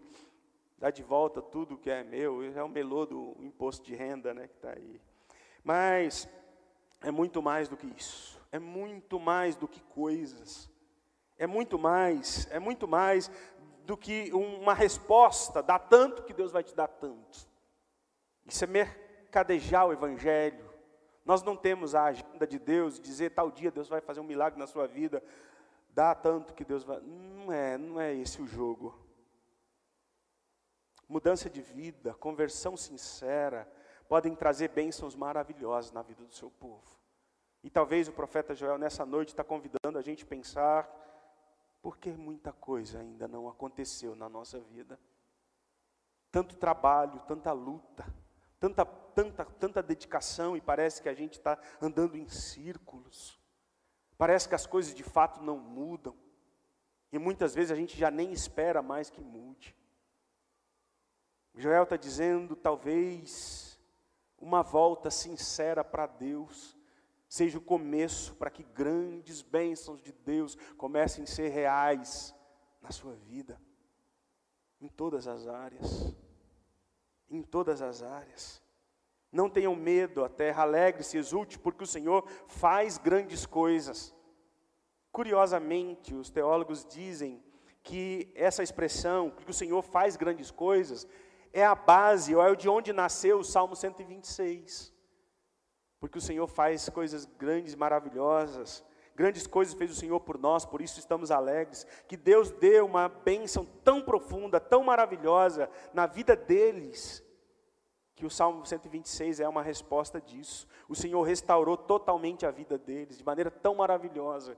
dá 0.83 0.89
de 0.89 1.01
volta 1.01 1.41
tudo 1.41 1.77
que 1.77 1.89
é 1.89 2.03
meu, 2.03 2.43
é 2.43 2.61
o 2.61 2.67
melô 2.67 3.05
do 3.05 3.37
imposto 3.39 3.85
de 3.85 3.95
renda, 3.95 4.33
né, 4.33 4.49
que 4.49 4.55
está 4.55 4.71
aí. 4.71 4.99
Mas 5.63 6.27
é 7.01 7.09
muito 7.09 7.41
mais 7.41 7.69
do 7.69 7.77
que 7.77 7.87
isso, 7.87 8.37
é 8.51 8.59
muito 8.59 9.17
mais 9.17 9.55
do 9.55 9.65
que 9.65 9.81
coisas, 9.81 10.69
é 11.37 11.47
muito 11.47 11.79
mais, 11.79 12.51
é 12.51 12.59
muito 12.59 12.85
mais 12.85 13.31
do 13.85 13.95
que 13.95 14.29
uma 14.33 14.73
resposta, 14.73 15.63
dá 15.63 15.79
tanto 15.79 16.23
que 16.23 16.33
Deus 16.33 16.51
vai 16.51 16.63
te 16.65 16.75
dar 16.75 16.89
tanto. 16.89 17.47
Isso 18.45 18.65
é 18.65 18.67
mercadejar 19.33 19.87
o 19.87 19.91
Evangelho. 19.91 20.71
Nós 21.25 21.41
não 21.41 21.55
temos 21.55 21.95
a 21.95 22.03
agenda 22.03 22.45
de 22.45 22.59
Deus, 22.59 22.99
dizer 22.99 23.31
tal 23.31 23.49
dia 23.49 23.71
Deus 23.71 23.89
vai 23.89 23.99
fazer 23.99 24.19
um 24.19 24.23
milagre 24.23 24.59
na 24.59 24.67
sua 24.67 24.85
vida, 24.85 25.23
dá 25.89 26.13
tanto 26.13 26.53
que 26.53 26.63
Deus 26.63 26.83
vai. 26.83 26.99
Não 27.01 27.51
é, 27.51 27.77
não 27.77 27.99
é 27.99 28.13
esse 28.13 28.39
o 28.41 28.45
jogo 28.45 29.01
mudança 31.09 31.47
de 31.47 31.61
vida, 31.61 32.13
conversão 32.15 32.75
sincera, 32.75 33.71
podem 34.07 34.33
trazer 34.33 34.69
bênçãos 34.69 35.15
maravilhosas 35.15 35.91
na 35.91 36.01
vida 36.01 36.23
do 36.23 36.33
seu 36.33 36.49
povo. 36.49 36.97
E 37.63 37.69
talvez 37.69 38.07
o 38.07 38.13
profeta 38.13 38.55
Joel 38.55 38.79
nessa 38.79 39.05
noite 39.05 39.29
está 39.29 39.43
convidando 39.43 39.99
a 39.99 40.01
gente 40.01 40.23
a 40.23 40.27
pensar, 40.27 40.89
por 41.83 41.97
que 41.97 42.09
muita 42.11 42.51
coisa 42.51 42.99
ainda 42.99 43.27
não 43.27 43.47
aconteceu 43.47 44.15
na 44.15 44.27
nossa 44.27 44.59
vida? 44.59 44.99
Tanto 46.31 46.55
trabalho, 46.55 47.19
tanta 47.27 47.51
luta, 47.51 48.05
tanta, 48.63 48.85
tanta, 48.85 49.43
tanta 49.43 49.83
dedicação, 49.83 50.55
e 50.55 50.61
parece 50.61 51.01
que 51.01 51.09
a 51.09 51.13
gente 51.13 51.33
está 51.33 51.59
andando 51.81 52.15
em 52.15 52.29
círculos. 52.29 53.37
Parece 54.17 54.47
que 54.47 54.55
as 54.55 54.65
coisas 54.65 54.95
de 54.95 55.03
fato 55.03 55.41
não 55.41 55.57
mudam. 55.57 56.15
E 57.11 57.19
muitas 57.19 57.53
vezes 57.53 57.71
a 57.71 57.75
gente 57.75 57.97
já 57.97 58.09
nem 58.09 58.31
espera 58.31 58.81
mais 58.81 59.09
que 59.09 59.19
mude. 59.19 59.75
Joel 61.53 61.83
está 61.83 61.97
dizendo, 61.97 62.55
talvez, 62.55 63.77
uma 64.37 64.63
volta 64.63 65.11
sincera 65.11 65.83
para 65.83 66.07
Deus 66.07 66.77
seja 67.27 67.57
o 67.57 67.61
começo 67.61 68.33
para 68.35 68.49
que 68.49 68.63
grandes 68.63 69.41
bênçãos 69.41 70.01
de 70.01 70.13
Deus 70.13 70.55
comecem 70.77 71.25
a 71.25 71.27
ser 71.27 71.49
reais 71.49 72.33
na 72.81 72.91
sua 72.91 73.13
vida, 73.15 73.59
em 74.79 74.87
todas 74.87 75.27
as 75.27 75.47
áreas. 75.47 76.15
Em 77.33 77.41
todas 77.41 77.81
as 77.81 78.03
áreas. 78.03 78.61
Não 79.31 79.49
tenham 79.49 79.75
medo, 79.75 80.23
a 80.23 80.29
terra 80.29 80.61
alegre-se, 80.61 81.17
exulte, 81.17 81.57
porque 81.57 81.83
o 81.83 81.87
Senhor 81.87 82.29
faz 82.47 82.99
grandes 82.99 83.47
coisas. 83.47 84.13
Curiosamente, 85.11 86.13
os 86.13 86.29
teólogos 86.29 86.85
dizem 86.85 87.43
que 87.81 88.31
essa 88.35 88.61
expressão, 88.61 89.31
que 89.31 89.49
o 89.49 89.53
Senhor 89.53 89.81
faz 89.81 90.15
grandes 90.15 90.51
coisas, 90.51 91.07
é 91.51 91.65
a 91.65 91.73
base, 91.73 92.35
ou 92.35 92.45
é 92.45 92.55
de 92.55 92.69
onde 92.69 92.93
nasceu 92.93 93.39
o 93.39 93.43
Salmo 93.43 93.75
126. 93.75 94.93
Porque 95.99 96.19
o 96.19 96.21
Senhor 96.21 96.45
faz 96.45 96.87
coisas 96.89 97.25
grandes, 97.25 97.73
maravilhosas. 97.73 98.83
Grandes 99.15 99.47
coisas 99.47 99.73
fez 99.73 99.89
o 99.89 99.95
Senhor 99.95 100.19
por 100.19 100.37
nós, 100.37 100.65
por 100.65 100.81
isso 100.81 100.99
estamos 100.99 101.31
alegres. 101.31 101.87
Que 102.07 102.17
Deus 102.17 102.51
deu 102.51 102.85
uma 102.85 103.07
bênção 103.07 103.65
tão 103.83 104.01
profunda, 104.01 104.59
tão 104.59 104.83
maravilhosa 104.83 105.69
na 105.91 106.05
vida 106.05 106.35
deles, 106.35 107.22
que 108.15 108.25
o 108.25 108.29
Salmo 108.29 108.65
126 108.65 109.39
é 109.39 109.47
uma 109.47 109.63
resposta 109.63 110.21
disso. 110.21 110.67
O 110.87 110.95
Senhor 110.95 111.21
restaurou 111.23 111.75
totalmente 111.75 112.45
a 112.45 112.51
vida 112.51 112.77
deles, 112.77 113.17
de 113.17 113.23
maneira 113.23 113.49
tão 113.49 113.75
maravilhosa, 113.75 114.57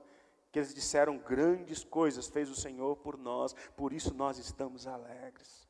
que 0.52 0.58
eles 0.58 0.74
disseram: 0.74 1.18
grandes 1.18 1.84
coisas 1.84 2.28
fez 2.28 2.50
o 2.50 2.54
Senhor 2.54 2.96
por 2.96 3.16
nós, 3.16 3.54
por 3.76 3.92
isso 3.92 4.14
nós 4.14 4.38
estamos 4.38 4.86
alegres. 4.86 5.66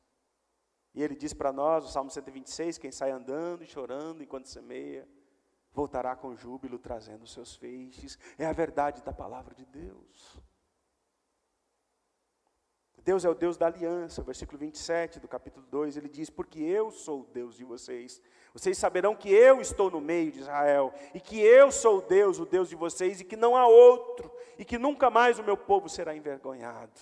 E 0.93 1.03
ele 1.03 1.15
diz 1.15 1.33
para 1.33 1.53
nós, 1.53 1.85
o 1.85 1.89
Salmo 1.89 2.09
126, 2.09 2.77
quem 2.79 2.91
sai 2.91 3.11
andando 3.11 3.63
e 3.63 3.67
chorando 3.67 4.23
enquanto 4.23 4.47
semeia, 4.47 5.07
voltará 5.71 6.15
com 6.15 6.35
júbilo 6.35 6.79
trazendo 6.79 7.23
os 7.23 7.31
seus 7.31 7.55
feixes. 7.55 8.17
É 8.37 8.45
a 8.47 8.51
verdade 8.51 9.03
da 9.03 9.13
palavra 9.13 9.53
de 9.53 9.63
Deus. 9.65 10.41
Deus 13.07 13.23
é 13.23 13.29
o 13.29 13.33
Deus 13.33 13.55
da 13.55 13.67
aliança, 13.67 14.21
versículo 14.21 14.57
27 14.57 15.21
do 15.21 15.29
capítulo 15.29 15.65
2, 15.71 15.95
ele 15.95 16.09
diz: 16.09 16.29
Porque 16.29 16.59
eu 16.59 16.91
sou 16.91 17.21
o 17.21 17.27
Deus 17.33 17.55
de 17.55 17.63
vocês. 17.63 18.21
Vocês 18.53 18.77
saberão 18.77 19.15
que 19.15 19.29
eu 19.29 19.61
estou 19.61 19.89
no 19.89 20.01
meio 20.01 20.29
de 20.29 20.39
Israel, 20.41 20.93
e 21.13 21.21
que 21.21 21.39
eu 21.39 21.71
sou 21.71 21.99
o 21.99 22.01
Deus, 22.01 22.37
o 22.37 22.45
Deus 22.45 22.67
de 22.67 22.75
vocês, 22.75 23.21
e 23.21 23.23
que 23.23 23.37
não 23.37 23.55
há 23.55 23.65
outro, 23.65 24.29
e 24.59 24.65
que 24.65 24.77
nunca 24.77 25.09
mais 25.09 25.39
o 25.39 25.43
meu 25.43 25.55
povo 25.55 25.87
será 25.87 26.13
envergonhado. 26.13 26.99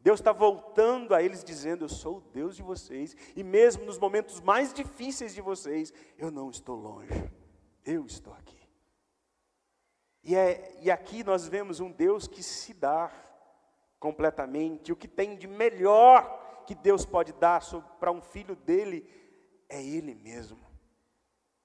Deus 0.00 0.18
está 0.18 0.32
voltando 0.32 1.14
a 1.14 1.22
eles 1.22 1.44
dizendo: 1.44 1.84
Eu 1.84 1.88
sou 1.88 2.16
o 2.16 2.24
Deus 2.32 2.56
de 2.56 2.64
vocês, 2.64 3.16
e 3.36 3.44
mesmo 3.44 3.84
nos 3.84 4.00
momentos 4.00 4.40
mais 4.40 4.74
difíceis 4.74 5.32
de 5.32 5.40
vocês, 5.40 5.92
eu 6.18 6.32
não 6.32 6.50
estou 6.50 6.74
longe, 6.74 7.30
eu 7.84 8.04
estou 8.04 8.32
aqui. 8.32 8.56
E, 10.24 10.34
é, 10.34 10.76
e 10.82 10.90
aqui 10.90 11.22
nós 11.22 11.46
vemos 11.46 11.78
um 11.78 11.92
Deus 11.92 12.26
que 12.26 12.42
se 12.42 12.74
dá 12.74 13.08
completamente, 13.98 14.92
o 14.92 14.96
que 14.96 15.08
tem 15.08 15.36
de 15.36 15.46
melhor 15.46 16.64
que 16.66 16.74
Deus 16.74 17.04
pode 17.04 17.32
dar 17.32 17.62
para 17.98 18.10
um 18.10 18.20
filho 18.20 18.56
dele 18.56 19.08
é 19.68 19.82
Ele 19.82 20.14
mesmo. 20.14 20.64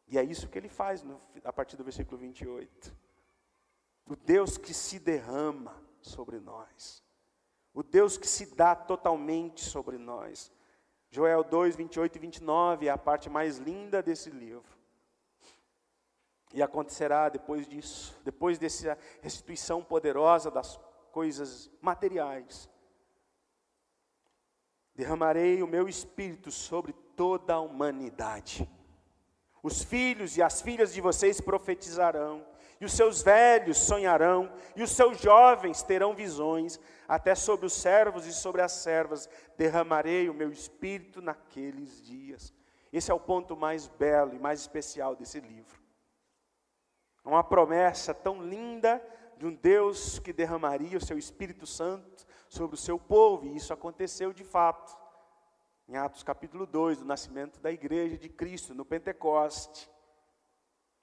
E 0.08 0.18
é 0.18 0.24
isso 0.24 0.50
que 0.50 0.58
ele 0.58 0.68
faz 0.68 1.02
no, 1.04 1.22
a 1.44 1.54
partir 1.54 1.78
do 1.78 1.86
versículo 1.86 2.18
28. 2.18 2.94
O 4.10 4.16
Deus 4.16 4.58
que 4.58 4.74
se 4.74 5.00
derrama 5.00 5.74
sobre 6.02 6.38
nós 6.38 7.02
o 7.74 7.84
Deus 7.84 8.18
que 8.18 8.28
se 8.28 8.54
dá 8.54 8.76
totalmente 8.76 9.64
sobre 9.64 9.98
nós. 9.98 10.52
Joel 11.10 11.44
2, 11.44 11.76
28 11.76 12.16
e 12.16 12.20
29 12.20 12.88
é 12.88 12.90
a 12.90 12.98
parte 12.98 13.30
mais 13.30 13.58
linda 13.58 14.02
desse 14.02 14.30
livro. 14.30 14.80
E 16.54 16.62
acontecerá 16.62 17.30
depois 17.30 17.68
disso, 17.68 18.20
depois 18.26 18.58
dessa 18.58 18.98
restituição 19.22 19.82
poderosa 19.84 20.52
das 20.52 20.78
coisas 21.12 21.70
materiais, 21.82 22.70
derramarei 24.96 25.62
o 25.62 25.68
meu 25.68 25.88
espírito 25.88 26.52
sobre 26.52 26.94
toda 27.16 27.54
a 27.54 27.60
humanidade. 27.60 28.70
Os 29.64 29.84
filhos 29.84 30.38
e 30.38 30.42
as 30.42 30.62
filhas 30.62 30.94
de 30.94 31.02
vocês 31.02 31.40
profetizarão, 31.40 32.46
e 32.80 32.86
os 32.86 32.94
seus 32.94 33.22
velhos 33.22 33.78
sonharão, 33.78 34.52
e 34.76 34.82
os 34.82 34.92
seus 34.92 35.20
jovens 35.20 35.84
terão 35.84 36.16
visões, 36.16 36.80
até 37.08 37.36
sobre 37.36 37.68
os 37.68 37.74
servos 37.74 38.26
e 38.26 38.34
sobre 38.34 38.62
as 38.62 38.72
servas 38.72 39.30
derramarei 39.58 40.30
o 40.30 40.34
meu 40.34 40.52
espírito 40.52 41.22
naqueles 41.22 42.04
dias. 42.04 42.52
Esse 42.92 43.12
é 43.12 43.14
o 43.14 43.20
ponto 43.20 43.56
mais 43.56 43.88
belo 43.88 44.34
e 44.34 44.40
mais 44.40 44.60
especial 44.62 45.16
desse 45.16 45.40
livro. 45.40 45.80
Uma 47.24 47.44
promessa 47.44 48.14
tão 48.14 48.42
linda 48.42 49.02
de 49.42 49.48
um 49.48 49.56
Deus 49.56 50.20
que 50.20 50.32
derramaria 50.32 50.96
o 50.96 51.04
seu 51.04 51.18
Espírito 51.18 51.66
Santo 51.66 52.28
sobre 52.48 52.76
o 52.76 52.78
seu 52.78 53.00
povo, 53.00 53.48
e 53.48 53.56
isso 53.56 53.74
aconteceu 53.74 54.32
de 54.32 54.44
fato. 54.44 54.96
Em 55.90 55.98
Atos 55.98 56.22
capítulo 56.22 56.68
2, 56.68 57.00
do 57.00 57.06
nascimento 57.06 57.60
da 57.60 57.72
igreja 57.72 58.20
de 58.20 58.30
Cristo, 58.30 58.76
no 58.76 58.86
Pentecoste. 58.86 59.90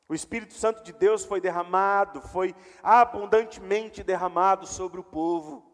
O 0.08 0.14
Espírito 0.14 0.54
Santo 0.54 0.84
de 0.84 0.92
Deus 0.92 1.24
foi 1.24 1.40
derramado, 1.40 2.22
foi 2.22 2.54
abundantemente 2.80 4.04
derramado 4.04 4.68
sobre 4.68 5.00
o 5.00 5.04
povo, 5.04 5.68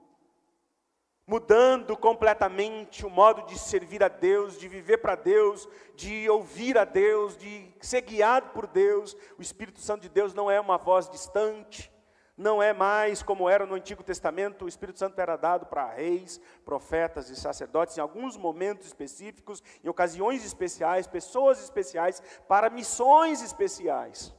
mudando 1.26 1.94
completamente 1.98 3.04
o 3.04 3.10
modo 3.10 3.44
de 3.44 3.58
servir 3.58 4.02
a 4.02 4.08
Deus, 4.08 4.58
de 4.58 4.68
viver 4.68 5.02
para 5.02 5.16
Deus, 5.16 5.68
de 5.94 6.30
ouvir 6.30 6.78
a 6.78 6.86
Deus, 6.86 7.36
de 7.36 7.70
ser 7.82 8.00
guiado 8.00 8.52
por 8.52 8.66
Deus. 8.66 9.14
O 9.38 9.42
Espírito 9.42 9.80
Santo 9.80 10.00
de 10.00 10.08
Deus 10.08 10.32
não 10.32 10.50
é 10.50 10.58
uma 10.58 10.78
voz 10.78 11.10
distante, 11.10 11.92
não 12.36 12.60
é 12.60 12.72
mais 12.72 13.22
como 13.22 13.48
era 13.48 13.64
no 13.64 13.74
Antigo 13.74 14.02
Testamento, 14.02 14.64
o 14.64 14.68
Espírito 14.68 14.98
Santo 14.98 15.18
era 15.20 15.36
dado 15.36 15.66
para 15.66 15.92
reis, 15.92 16.40
profetas 16.64 17.30
e 17.30 17.36
sacerdotes 17.36 17.96
em 17.96 18.00
alguns 18.00 18.36
momentos 18.36 18.88
específicos, 18.88 19.62
em 19.84 19.88
ocasiões 19.88 20.44
especiais, 20.44 21.06
pessoas 21.06 21.62
especiais, 21.62 22.20
para 22.48 22.68
missões 22.70 23.40
especiais. 23.40 24.34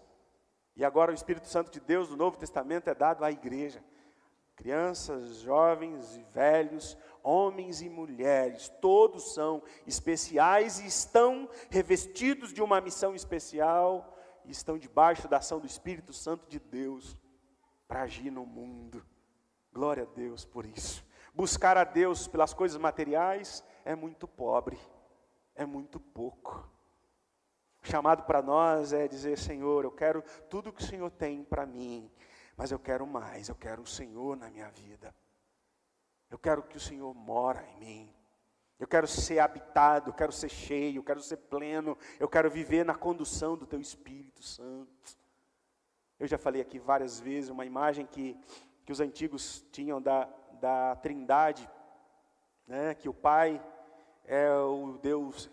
E 0.76 0.84
agora 0.84 1.12
o 1.12 1.16
Espírito 1.16 1.48
Santo 1.48 1.72
de 1.72 1.80
Deus 1.80 2.10
do 2.10 2.18
Novo 2.18 2.38
Testamento 2.38 2.90
é 2.90 2.94
dado 2.94 3.24
à 3.24 3.32
igreja. 3.32 3.82
Crianças, 4.58 5.38
jovens 5.38 6.18
e 6.18 6.24
velhos, 6.24 6.98
homens 7.24 7.82
e 7.82 7.90
mulheres, 7.90 8.70
todos 8.82 9.34
são 9.34 9.64
especiais 9.88 10.80
e 10.80 10.88
estão 10.88 11.50
revestidos 11.70 12.54
de 12.54 12.62
uma 12.62 12.82
missão 12.82 13.16
especial 13.16 14.18
e 14.44 14.52
estão 14.52 14.78
debaixo 14.78 15.30
da 15.30 15.38
ação 15.38 15.62
do 15.62 15.66
Espírito 15.66 16.12
Santo 16.12 16.46
de 16.48 16.60
Deus 16.60 17.18
para 17.88 18.02
agir 18.04 18.32
no 18.32 18.46
mundo. 18.46 19.06
Glória 19.72 20.04
a 20.04 20.16
Deus 20.16 20.46
por 20.46 20.66
isso. 20.66 21.06
Buscar 21.34 21.78
a 21.78 21.84
Deus 21.84 22.28
pelas 22.28 22.54
coisas 22.54 22.80
materiais 22.80 23.64
é 23.84 23.94
muito 23.94 24.28
pobre, 24.28 24.80
é 25.54 25.66
muito 25.66 26.00
pouco. 26.00 26.70
O 27.84 27.88
chamado 27.88 28.24
para 28.24 28.42
nós 28.42 28.94
é 28.94 29.08
dizer: 29.08 29.38
Senhor, 29.38 29.84
eu 29.84 29.92
quero 29.92 30.24
tudo 30.50 30.72
que 30.72 30.82
o 30.82 30.86
Senhor 30.86 31.12
tem 31.12 31.44
para 31.44 31.66
mim, 31.66 32.10
mas 32.56 32.72
eu 32.72 32.80
quero 32.80 33.06
mais, 33.06 33.50
eu 33.50 33.56
quero 33.56 33.82
o 33.82 33.88
Senhor 33.88 34.38
na 34.38 34.50
minha 34.50 34.70
vida. 34.70 35.14
Eu 36.32 36.40
quero 36.40 36.64
que 36.64 36.78
o 36.78 36.80
Senhor 36.80 37.14
mora 37.14 37.66
em 37.68 37.80
mim. 37.80 38.16
Eu 38.80 38.88
quero 38.88 39.08
ser 39.08 39.40
habitado, 39.40 40.10
eu 40.10 40.14
quero 40.14 40.32
ser 40.32 40.50
cheio, 40.50 41.00
eu 41.00 41.04
quero 41.04 41.22
ser 41.22 41.38
pleno, 41.38 41.98
eu 42.20 42.28
quero 42.28 42.50
viver 42.50 42.84
na 42.84 42.94
condução 42.94 43.56
do 43.56 43.66
Teu 43.66 43.80
Espírito 43.80 44.44
Santo. 44.44 45.18
Eu 46.18 46.28
já 46.28 46.38
falei 46.38 46.62
aqui 46.62 46.80
várias 46.80 47.20
vezes 47.20 47.50
uma 47.50 47.66
imagem 47.66 48.06
que, 48.06 48.38
que 48.86 48.92
os 48.92 49.02
antigos 49.02 49.66
tinham 49.72 50.02
da, 50.02 50.30
da 50.62 50.96
trindade, 50.96 51.70
né, 52.66 52.96
que 52.96 53.10
o 53.10 53.14
Pai 53.14 53.62
é 54.24 54.50
o 54.52 54.98
Deus, 55.02 55.50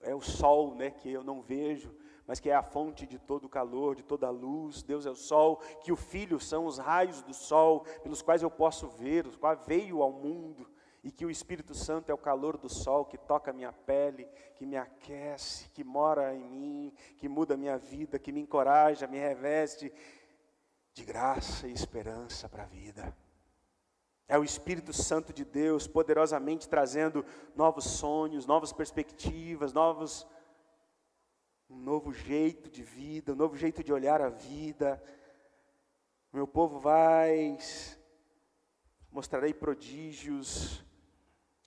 é 0.00 0.14
o 0.14 0.20
sol, 0.20 0.74
né, 0.74 0.90
que 0.90 1.10
eu 1.10 1.24
não 1.24 1.42
vejo, 1.42 1.92
mas 2.26 2.38
que 2.38 2.48
é 2.48 2.54
a 2.54 2.62
fonte 2.62 3.06
de 3.06 3.18
todo 3.18 3.46
o 3.46 3.48
calor, 3.48 3.96
de 3.96 4.04
toda 4.04 4.28
a 4.28 4.30
luz. 4.30 4.84
Deus 4.84 5.04
é 5.04 5.10
o 5.10 5.16
sol, 5.16 5.56
que 5.82 5.90
o 5.90 5.96
Filho 5.96 6.38
são 6.38 6.66
os 6.66 6.78
raios 6.78 7.20
do 7.22 7.34
sol, 7.34 7.80
pelos 8.02 8.22
quais 8.22 8.42
eu 8.42 8.50
posso 8.50 8.86
ver, 8.86 9.26
os 9.26 9.36
quais 9.36 9.58
veio 9.66 10.00
ao 10.00 10.12
mundo 10.12 10.71
e 11.02 11.10
que 11.10 11.26
o 11.26 11.30
Espírito 11.30 11.74
Santo 11.74 12.10
é 12.10 12.14
o 12.14 12.18
calor 12.18 12.56
do 12.56 12.68
sol 12.68 13.04
que 13.04 13.18
toca 13.18 13.50
a 13.50 13.54
minha 13.54 13.72
pele, 13.72 14.28
que 14.54 14.64
me 14.64 14.76
aquece, 14.76 15.68
que 15.70 15.82
mora 15.82 16.34
em 16.34 16.48
mim, 16.48 16.94
que 17.18 17.28
muda 17.28 17.54
a 17.54 17.56
minha 17.56 17.76
vida, 17.76 18.18
que 18.18 18.30
me 18.30 18.40
encoraja, 18.40 19.08
me 19.08 19.18
reveste 19.18 19.92
de 20.94 21.04
graça 21.04 21.66
e 21.66 21.72
esperança 21.72 22.48
para 22.48 22.62
a 22.62 22.66
vida. 22.66 23.16
É 24.28 24.38
o 24.38 24.44
Espírito 24.44 24.92
Santo 24.92 25.32
de 25.32 25.44
Deus 25.44 25.88
poderosamente 25.88 26.68
trazendo 26.68 27.24
novos 27.56 27.84
sonhos, 27.84 28.46
novas 28.46 28.72
perspectivas, 28.72 29.72
novos 29.72 30.26
um 31.68 31.76
novo 31.78 32.12
jeito 32.12 32.70
de 32.70 32.82
vida, 32.82 33.32
um 33.32 33.36
novo 33.36 33.56
jeito 33.56 33.82
de 33.82 33.92
olhar 33.92 34.20
a 34.20 34.28
vida. 34.28 35.02
Meu 36.30 36.46
povo 36.46 36.78
vai 36.78 37.58
mostrarei 39.10 39.54
prodígios, 39.54 40.84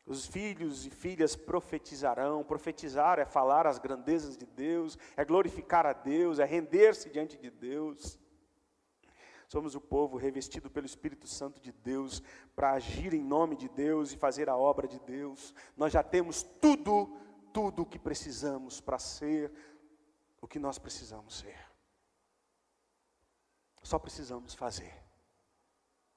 os 0.06 0.26
filhos 0.26 0.86
e 0.86 0.90
filhas 0.90 1.36
profetizarão. 1.36 2.44
Profetizar 2.44 3.20
é 3.20 3.26
falar 3.26 3.66
as 3.66 3.80
grandezas 3.80 4.38
de 4.38 4.46
Deus, 4.46 4.98
é 5.18 5.26
glorificar 5.26 5.86
a 5.86 5.94
Deus, 5.94 6.38
é 6.38 6.46
render-se 6.46 7.10
diante 7.10 7.38
de 7.38 7.50
Deus. 7.50 8.20
Somos 9.48 9.76
o 9.76 9.82
povo 9.82 10.18
revestido 10.18 10.70
pelo 10.70 10.86
Espírito 10.86 11.28
Santo 11.28 11.60
de 11.60 11.72
Deus 11.72 12.22
para 12.56 12.74
agir 12.74 13.14
em 13.14 13.24
nome 13.24 13.56
de 13.56 13.70
Deus 13.70 14.12
e 14.12 14.18
fazer 14.18 14.50
a 14.50 14.58
obra 14.58 14.88
de 14.88 15.00
Deus. 15.00 15.54
Nós 15.76 15.92
já 15.92 16.04
temos 16.04 16.44
tudo, 16.44 17.18
tudo 17.54 17.84
o 17.84 17.86
que 17.86 17.98
precisamos 17.98 18.80
para 18.82 19.00
ser 19.00 19.52
o 20.42 20.48
que 20.48 20.60
nós 20.60 20.78
precisamos 20.78 21.38
ser. 21.40 21.58
Só 23.82 24.00
precisamos 24.00 24.54
fazer. 24.56 24.94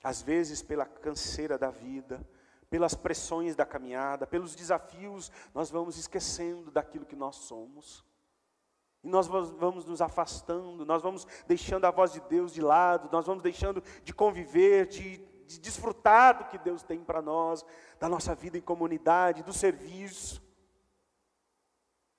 Às 0.02 0.22
vezes, 0.22 0.62
pela 0.62 0.86
canseira 0.86 1.58
da 1.58 1.70
vida, 1.70 2.26
pelas 2.70 2.94
pressões 2.94 3.56
da 3.56 3.64
caminhada, 3.64 4.26
pelos 4.26 4.54
desafios, 4.54 5.32
nós 5.54 5.70
vamos 5.70 5.96
esquecendo 5.96 6.70
daquilo 6.70 7.06
que 7.06 7.16
nós 7.16 7.36
somos. 7.36 8.04
E 9.02 9.08
nós 9.08 9.26
vamos 9.26 9.84
nos 9.84 10.02
afastando, 10.02 10.84
nós 10.84 11.02
vamos 11.02 11.26
deixando 11.46 11.84
a 11.84 11.90
voz 11.90 12.12
de 12.12 12.20
Deus 12.20 12.52
de 12.52 12.60
lado, 12.60 13.08
nós 13.12 13.26
vamos 13.26 13.42
deixando 13.42 13.82
de 14.02 14.12
conviver, 14.12 14.86
de, 14.86 15.18
de 15.46 15.60
desfrutar 15.60 16.36
do 16.36 16.44
que 16.46 16.58
Deus 16.58 16.82
tem 16.82 17.02
para 17.04 17.22
nós, 17.22 17.64
da 17.98 18.08
nossa 18.08 18.34
vida 18.34 18.58
em 18.58 18.62
comunidade, 18.62 19.42
do 19.42 19.52
serviço. 19.52 20.42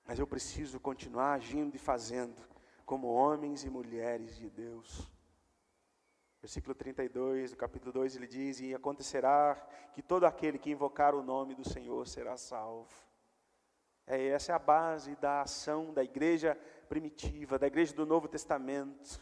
Mas 0.06 0.18
eu 0.18 0.26
preciso 0.26 0.80
continuar 0.80 1.34
agindo 1.34 1.76
e 1.76 1.78
fazendo 1.78 2.42
como 2.84 3.06
homens 3.06 3.62
e 3.64 3.70
mulheres 3.70 4.36
de 4.36 4.50
Deus. 4.50 5.08
Versículo 6.40 6.74
32 6.74 7.50
do 7.50 7.56
capítulo 7.56 7.92
2 7.92 8.16
ele 8.16 8.26
diz: 8.26 8.60
E 8.60 8.74
acontecerá 8.74 9.54
que 9.92 10.02
todo 10.02 10.24
aquele 10.24 10.58
que 10.58 10.70
invocar 10.70 11.14
o 11.14 11.22
nome 11.22 11.54
do 11.54 11.68
Senhor 11.68 12.06
será 12.08 12.36
salvo. 12.36 12.88
É, 14.06 14.28
essa 14.28 14.52
é 14.52 14.54
a 14.54 14.58
base 14.58 15.14
da 15.16 15.42
ação 15.42 15.92
da 15.92 16.02
igreja 16.02 16.58
primitiva, 16.88 17.58
da 17.58 17.66
igreja 17.66 17.94
do 17.94 18.06
Novo 18.06 18.26
Testamento. 18.26 19.20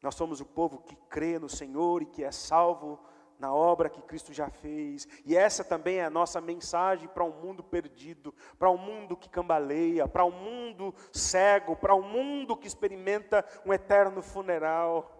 Nós 0.00 0.14
somos 0.14 0.40
o 0.40 0.46
povo 0.46 0.78
que 0.78 0.94
crê 1.08 1.40
no 1.40 1.48
Senhor 1.48 2.02
e 2.02 2.06
que 2.06 2.22
é 2.22 2.30
salvo 2.30 3.00
na 3.36 3.52
obra 3.52 3.90
que 3.90 4.00
Cristo 4.00 4.32
já 4.32 4.48
fez. 4.48 5.08
E 5.24 5.36
essa 5.36 5.64
também 5.64 5.98
é 5.98 6.04
a 6.04 6.10
nossa 6.10 6.40
mensagem 6.40 7.08
para 7.08 7.24
um 7.24 7.32
mundo 7.32 7.64
perdido, 7.64 8.32
para 8.58 8.70
um 8.70 8.78
mundo 8.78 9.16
que 9.16 9.28
cambaleia, 9.28 10.06
para 10.06 10.24
um 10.24 10.30
mundo 10.30 10.94
cego, 11.12 11.74
para 11.74 11.96
um 11.96 12.02
mundo 12.02 12.56
que 12.56 12.68
experimenta 12.68 13.44
um 13.66 13.72
eterno 13.72 14.22
funeral 14.22 15.15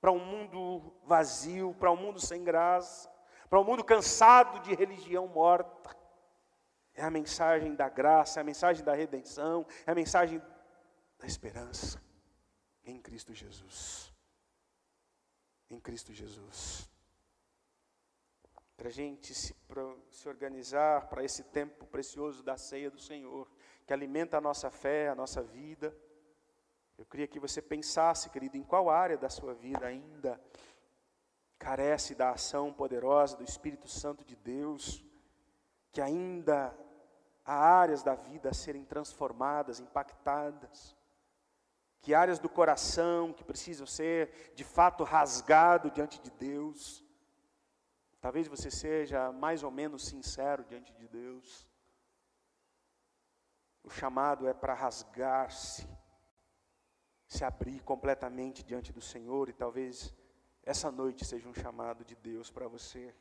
para 0.00 0.10
um 0.10 0.18
mundo 0.18 0.92
vazio, 1.04 1.74
para 1.78 1.92
um 1.92 1.96
mundo 1.96 2.18
sem 2.18 2.42
graça, 2.42 3.10
para 3.48 3.60
um 3.60 3.64
mundo 3.64 3.84
cansado 3.84 4.60
de 4.60 4.74
religião 4.74 5.26
morta. 5.26 5.96
É 6.94 7.02
a 7.02 7.10
mensagem 7.10 7.74
da 7.74 7.88
graça, 7.88 8.40
é 8.40 8.42
a 8.42 8.44
mensagem 8.44 8.84
da 8.84 8.94
redenção, 8.94 9.66
é 9.86 9.90
a 9.90 9.94
mensagem 9.94 10.40
da 11.18 11.26
esperança 11.26 12.00
em 12.84 13.00
Cristo 13.00 13.34
Jesus. 13.34 14.12
Em 15.70 15.78
Cristo 15.78 16.12
Jesus. 16.12 16.88
Para 18.76 18.88
a 18.88 18.92
gente 18.92 19.34
se, 19.34 19.54
se 20.10 20.28
organizar 20.28 21.08
para 21.08 21.22
esse 21.22 21.44
tempo 21.44 21.86
precioso 21.86 22.42
da 22.42 22.56
ceia 22.56 22.90
do 22.90 22.98
Senhor, 22.98 23.48
que 23.86 23.92
alimenta 23.92 24.38
a 24.38 24.40
nossa 24.40 24.70
fé, 24.70 25.08
a 25.08 25.14
nossa 25.14 25.42
vida. 25.42 25.94
Eu 27.00 27.06
queria 27.06 27.26
que 27.26 27.40
você 27.40 27.62
pensasse, 27.62 28.28
querido, 28.28 28.58
em 28.58 28.62
qual 28.62 28.90
área 28.90 29.16
da 29.16 29.30
sua 29.30 29.54
vida 29.54 29.86
ainda 29.86 30.38
carece 31.58 32.14
da 32.14 32.28
ação 32.28 32.70
poderosa 32.74 33.38
do 33.38 33.42
Espírito 33.42 33.88
Santo 33.88 34.22
de 34.22 34.36
Deus, 34.36 35.02
que 35.92 36.02
ainda 36.02 36.76
há 37.42 37.54
áreas 37.54 38.02
da 38.02 38.14
vida 38.14 38.50
a 38.50 38.52
serem 38.52 38.84
transformadas, 38.84 39.80
impactadas, 39.80 40.94
que 42.02 42.12
áreas 42.12 42.38
do 42.38 42.50
coração 42.50 43.32
que 43.32 43.44
precisam 43.44 43.86
ser 43.86 44.52
de 44.54 44.62
fato 44.62 45.02
rasgado 45.02 45.90
diante 45.90 46.20
de 46.20 46.30
Deus. 46.30 47.02
Talvez 48.20 48.46
você 48.46 48.70
seja 48.70 49.32
mais 49.32 49.62
ou 49.62 49.70
menos 49.70 50.04
sincero 50.04 50.64
diante 50.64 50.92
de 50.92 51.08
Deus. 51.08 51.66
O 53.82 53.88
chamado 53.88 54.46
é 54.46 54.52
para 54.52 54.74
rasgar-se, 54.74 55.88
se 57.30 57.44
abrir 57.44 57.80
completamente 57.84 58.60
diante 58.64 58.92
do 58.92 59.00
Senhor, 59.00 59.48
e 59.48 59.52
talvez 59.52 60.12
essa 60.64 60.90
noite 60.90 61.24
seja 61.24 61.48
um 61.48 61.54
chamado 61.54 62.04
de 62.04 62.16
Deus 62.16 62.50
para 62.50 62.66
você. 62.66 63.14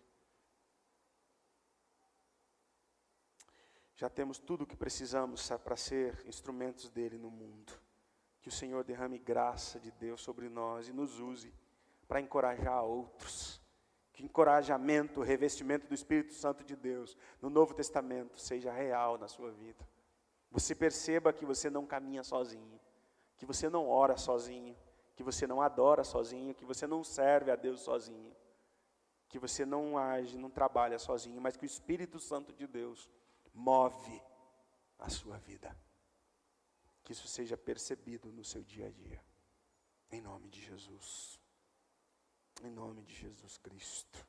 Já 3.96 4.10
temos 4.10 4.40
tudo 4.40 4.64
o 4.64 4.66
que 4.66 4.76
precisamos 4.76 5.48
para 5.64 5.76
ser 5.76 6.26
instrumentos 6.26 6.90
dele 6.90 7.20
no 7.20 7.30
mundo. 7.30 7.80
Que 8.42 8.50
o 8.50 8.52
Senhor 8.52 8.84
derrame 8.84 9.20
graça 9.20 9.80
de 9.80 9.92
Deus 9.92 10.22
sobre 10.22 10.50
nós 10.50 10.88
e 10.88 10.92
nos 10.92 11.20
use 11.20 11.54
para 12.08 12.20
encorajar 12.20 12.84
outros. 12.84 13.62
Que 14.12 14.24
encorajamento, 14.24 15.22
revestimento 15.22 15.86
do 15.86 15.94
Espírito 15.94 16.34
Santo 16.34 16.64
de 16.64 16.76
Deus 16.76 17.16
no 17.40 17.50
Novo 17.50 17.76
Testamento 17.76 18.40
seja 18.40 18.72
real 18.72 19.20
na 19.20 19.28
sua 19.28 19.52
vida. 19.52 19.88
Você 20.50 20.74
perceba 20.74 21.32
que 21.32 21.46
você 21.46 21.70
não 21.70 21.86
caminha 21.86 22.24
sozinho, 22.24 22.79
que 23.40 23.46
você 23.46 23.70
não 23.70 23.88
ora 23.88 24.18
sozinho, 24.18 24.76
que 25.16 25.24
você 25.24 25.48
não 25.48 25.62
adora 25.62 26.04
sozinho, 26.04 26.54
que 26.54 26.66
você 26.66 26.86
não 26.86 27.06
serve 27.06 27.50
a 27.50 27.56
Deus 27.56 27.80
sozinho, 27.80 28.36
que 29.30 29.40
você 29.40 29.66
não 29.66 29.98
age, 29.98 30.38
não 30.38 30.50
trabalha 30.50 31.00
sozinho, 31.00 31.40
mas 31.40 31.56
que 31.56 31.64
o 31.64 31.66
Espírito 31.66 32.20
Santo 32.20 32.52
de 32.54 32.68
Deus 32.68 33.10
move 33.54 34.22
a 35.00 35.10
sua 35.10 35.38
vida. 35.38 35.74
Que 37.02 37.14
isso 37.14 37.30
seja 37.30 37.56
percebido 37.56 38.30
no 38.30 38.44
seu 38.44 38.62
dia 38.62 38.88
a 38.88 38.92
dia. 38.92 39.24
Em 40.12 40.20
nome 40.20 40.50
de 40.50 40.62
Jesus. 40.62 41.40
Em 42.62 42.70
nome 42.70 43.04
de 43.04 43.14
Jesus 43.14 43.58
Cristo. 43.58 44.28